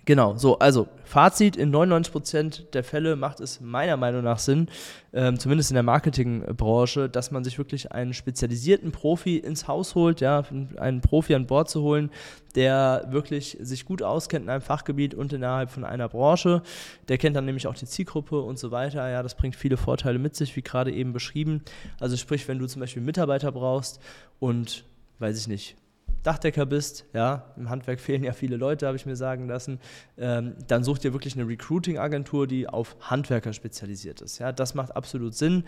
Genau, 0.06 0.38
so, 0.38 0.60
also 0.60 0.88
Fazit, 1.04 1.58
in 1.58 1.74
99% 1.74 2.70
der 2.72 2.84
Fälle 2.84 3.16
macht 3.16 3.40
es 3.40 3.60
meiner 3.60 3.98
Meinung 3.98 4.24
nach 4.24 4.38
Sinn, 4.38 4.68
ähm, 5.14 5.40
zumindest 5.40 5.72
in 5.72 5.74
der 5.74 5.84
Marketingbranche, 5.84 7.10
dass 7.10 7.32
man 7.32 7.44
sich 7.44 7.58
wirklich 7.58 7.92
einen 7.92 8.14
spezialisierten 8.14 8.92
Profi 8.92 9.38
ins 9.38 9.68
Haus 9.68 9.96
holt, 9.96 10.22
ja, 10.22 10.44
einen 10.78 11.02
Profi 11.02 11.34
an 11.34 11.48
Bord 11.48 11.72
zu 11.72 11.82
holen, 11.82 12.12
der 12.54 13.08
wirklich 13.10 13.58
sich 13.60 13.86
gut 13.86 14.04
auskennt 14.04 14.46
in 14.46 14.50
einem 14.52 14.62
Fachgebiet 14.62 15.16
und 15.16 15.34
innerhalb 15.34 15.72
von 15.72 15.84
einer 15.84 16.08
Branche. 16.08 16.62
Der 17.08 17.18
kennt 17.18 17.36
dann 17.36 17.46
nämlich 17.46 17.66
auch 17.66 17.76
die 17.76 17.88
Zielgruppe 17.88 18.40
und 18.42 18.60
so 18.60 18.70
weiter. 18.70 19.10
Ja, 19.10 19.24
das 19.24 19.34
bringt 19.34 19.56
viele 19.56 19.76
Vorteile 19.76 20.20
mit 20.20 20.36
sich, 20.36 20.56
wie 20.56 20.62
gerade 20.62 20.92
eben 20.92 21.14
beschrieben. 21.14 21.64
Also 22.00 22.16
sprich, 22.16 22.48
wenn 22.48 22.60
du 22.60 22.68
zum 22.68 22.80
Beispiel 22.80 23.02
Mitarbeiter 23.02 23.52
brauchst 23.52 24.00
und, 24.40 24.86
weiß 25.18 25.40
ich 25.40 25.48
nicht, 25.48 25.76
Dachdecker 26.26 26.66
bist, 26.66 27.06
ja, 27.14 27.54
im 27.56 27.70
Handwerk 27.70 28.00
fehlen 28.02 28.24
ja 28.24 28.34
viele 28.34 28.58
Leute, 28.58 28.88
habe 28.88 28.98
ich 28.98 29.06
mir 29.06 29.16
sagen 29.16 29.48
lassen, 29.48 29.80
ähm, 30.18 30.56
dann 30.68 30.84
such 30.84 30.98
dir 30.98 31.14
wirklich 31.14 31.36
eine 31.36 31.48
Recruiting-Agentur, 31.48 32.48
die 32.48 32.68
auf 32.68 32.96
Handwerker 33.00 33.54
spezialisiert 33.54 34.22
ist. 34.22 34.40
Ja, 34.40 34.52
das 34.52 34.74
macht 34.74 34.96
absolut 34.96 35.36
Sinn. 35.36 35.64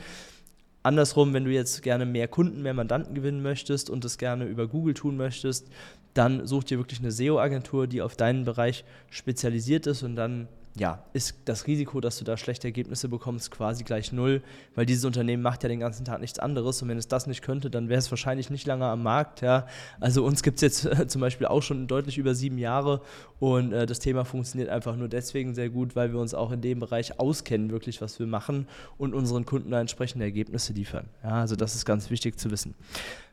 Andersrum, 0.83 1.33
wenn 1.33 1.43
du 1.43 1.51
jetzt 1.51 1.83
gerne 1.83 2.05
mehr 2.05 2.27
Kunden, 2.27 2.61
mehr 2.61 2.73
Mandanten 2.73 3.13
gewinnen 3.13 3.41
möchtest 3.41 3.89
und 3.89 4.03
das 4.03 4.17
gerne 4.17 4.45
über 4.45 4.67
Google 4.67 4.93
tun 4.93 5.17
möchtest, 5.17 5.67
dann 6.13 6.47
such 6.47 6.63
dir 6.63 6.77
wirklich 6.77 6.99
eine 6.99 7.11
SEO-Agentur, 7.11 7.87
die 7.87 8.01
auf 8.01 8.15
deinen 8.15 8.45
Bereich 8.45 8.83
spezialisiert 9.09 9.85
ist 9.85 10.01
und 10.01 10.15
dann 10.15 10.47
ja, 10.79 11.03
ist 11.13 11.35
das 11.45 11.67
Risiko, 11.67 12.01
dass 12.01 12.17
du 12.17 12.23
da 12.23 12.37
schlechte 12.37 12.67
Ergebnisse 12.67 13.09
bekommst, 13.09 13.51
quasi 13.51 13.83
gleich 13.83 14.11
null, 14.11 14.41
weil 14.75 14.85
dieses 14.85 15.05
Unternehmen 15.05 15.41
macht 15.41 15.63
ja 15.63 15.69
den 15.69 15.79
ganzen 15.79 16.05
Tag 16.05 16.21
nichts 16.21 16.39
anderes 16.39 16.81
und 16.81 16.89
wenn 16.89 16.97
es 16.97 17.07
das 17.07 17.27
nicht 17.27 17.41
könnte, 17.41 17.69
dann 17.69 17.89
wäre 17.89 17.99
es 17.99 18.11
wahrscheinlich 18.11 18.49
nicht 18.49 18.67
lange 18.67 18.85
am 18.85 19.03
Markt. 19.03 19.41
Ja. 19.41 19.67
Also 19.99 20.23
uns 20.23 20.43
gibt 20.43 20.57
es 20.57 20.61
jetzt 20.61 20.85
äh, 20.85 21.07
zum 21.07 21.21
Beispiel 21.21 21.47
auch 21.47 21.61
schon 21.61 21.87
deutlich 21.87 22.17
über 22.17 22.35
sieben 22.35 22.57
Jahre 22.57 23.01
und 23.39 23.73
äh, 23.73 23.85
das 23.85 23.99
Thema 23.99 24.25
funktioniert 24.25 24.69
einfach 24.69 24.95
nur 24.95 25.07
deswegen 25.07 25.53
sehr 25.53 25.69
gut, 25.69 25.95
weil 25.95 26.13
wir 26.13 26.19
uns 26.19 26.33
auch 26.33 26.51
in 26.51 26.61
dem 26.61 26.79
Bereich 26.79 27.19
auskennen, 27.19 27.71
wirklich, 27.71 28.01
was 28.01 28.19
wir 28.19 28.27
machen 28.27 28.67
und 28.97 29.13
unseren 29.13 29.45
Kunden 29.45 29.71
da 29.71 29.81
entsprechende 29.81 30.25
Ergebnisse 30.25 30.73
liefern. 30.73 31.07
Ja, 31.23 31.41
also 31.41 31.55
das 31.55 31.75
ist 31.75 31.85
ganz 31.85 32.09
wichtig 32.09 32.39
zu 32.39 32.51
wissen. 32.51 32.75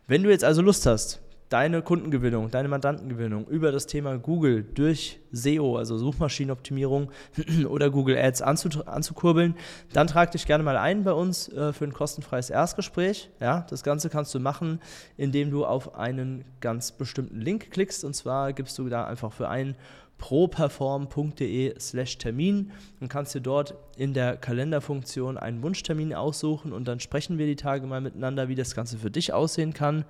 Wenn 0.07 0.23
du 0.23 0.31
jetzt 0.31 0.45
also 0.45 0.61
Lust 0.61 0.85
hast, 0.87 1.21
deine 1.49 1.83
Kundengewinnung, 1.83 2.51
deine 2.51 2.69
Mandantengewinnung 2.69 3.47
über 3.47 3.71
das 3.71 3.87
Thema 3.87 4.19
Google 4.19 4.63
durch 4.63 5.21
SEO, 5.31 5.77
also 5.77 5.99
Suchmaschinenoptimierung 5.99 7.11
oder 7.69 7.91
Google 7.91 8.17
Ads 8.17 8.43
anzukurbeln, 8.43 9.55
dann 9.93 10.07
trag 10.07 10.31
dich 10.31 10.47
gerne 10.47 10.65
mal 10.65 10.77
ein 10.77 11.05
bei 11.05 11.13
uns 11.13 11.49
äh, 11.49 11.73
für 11.73 11.85
ein 11.85 11.93
kostenfreies 11.93 12.51
Erstgespräch. 12.51 13.31
Ja, 13.41 13.67
das 13.69 13.83
Ganze 13.83 14.11
kannst 14.11 14.35
du 14.35 14.41
machen, 14.41 14.81
indem 15.17 15.51
du 15.51 15.65
auf 15.65 15.95
einen 15.95 16.45
ganz 16.61 16.93
bestimmten 16.93 17.41
Link 17.41 17.71
klickst 17.71 18.05
und 18.05 18.15
zwar 18.15 18.53
gibst 18.53 18.79
du 18.79 18.89
da 18.89 19.05
einfach 19.05 19.33
für 19.33 19.49
einen 19.49 19.77
properform.de 20.19 21.79
slash 21.79 22.19
Termin 22.19 22.71
und 23.01 23.09
kannst 23.09 23.35
dir 23.35 23.41
dort 23.41 23.75
in 23.97 24.15
der 24.15 24.37
Kalenderfunktion 24.37 25.37
einen 25.37 25.63
Wunschtermin 25.63 26.15
aussuchen 26.15 26.73
und 26.73 26.87
dann 26.87 27.01
sprechen 27.01 27.37
wir 27.37 27.47
die 27.47 27.57
Tage 27.57 27.87
mal 27.87 28.01
miteinander, 28.01 28.49
wie 28.49 28.55
das 28.55 28.75
Ganze 28.75 28.97
für 28.97 29.11
dich 29.11 29.33
aussehen 29.33 29.75
kann 29.75 30.05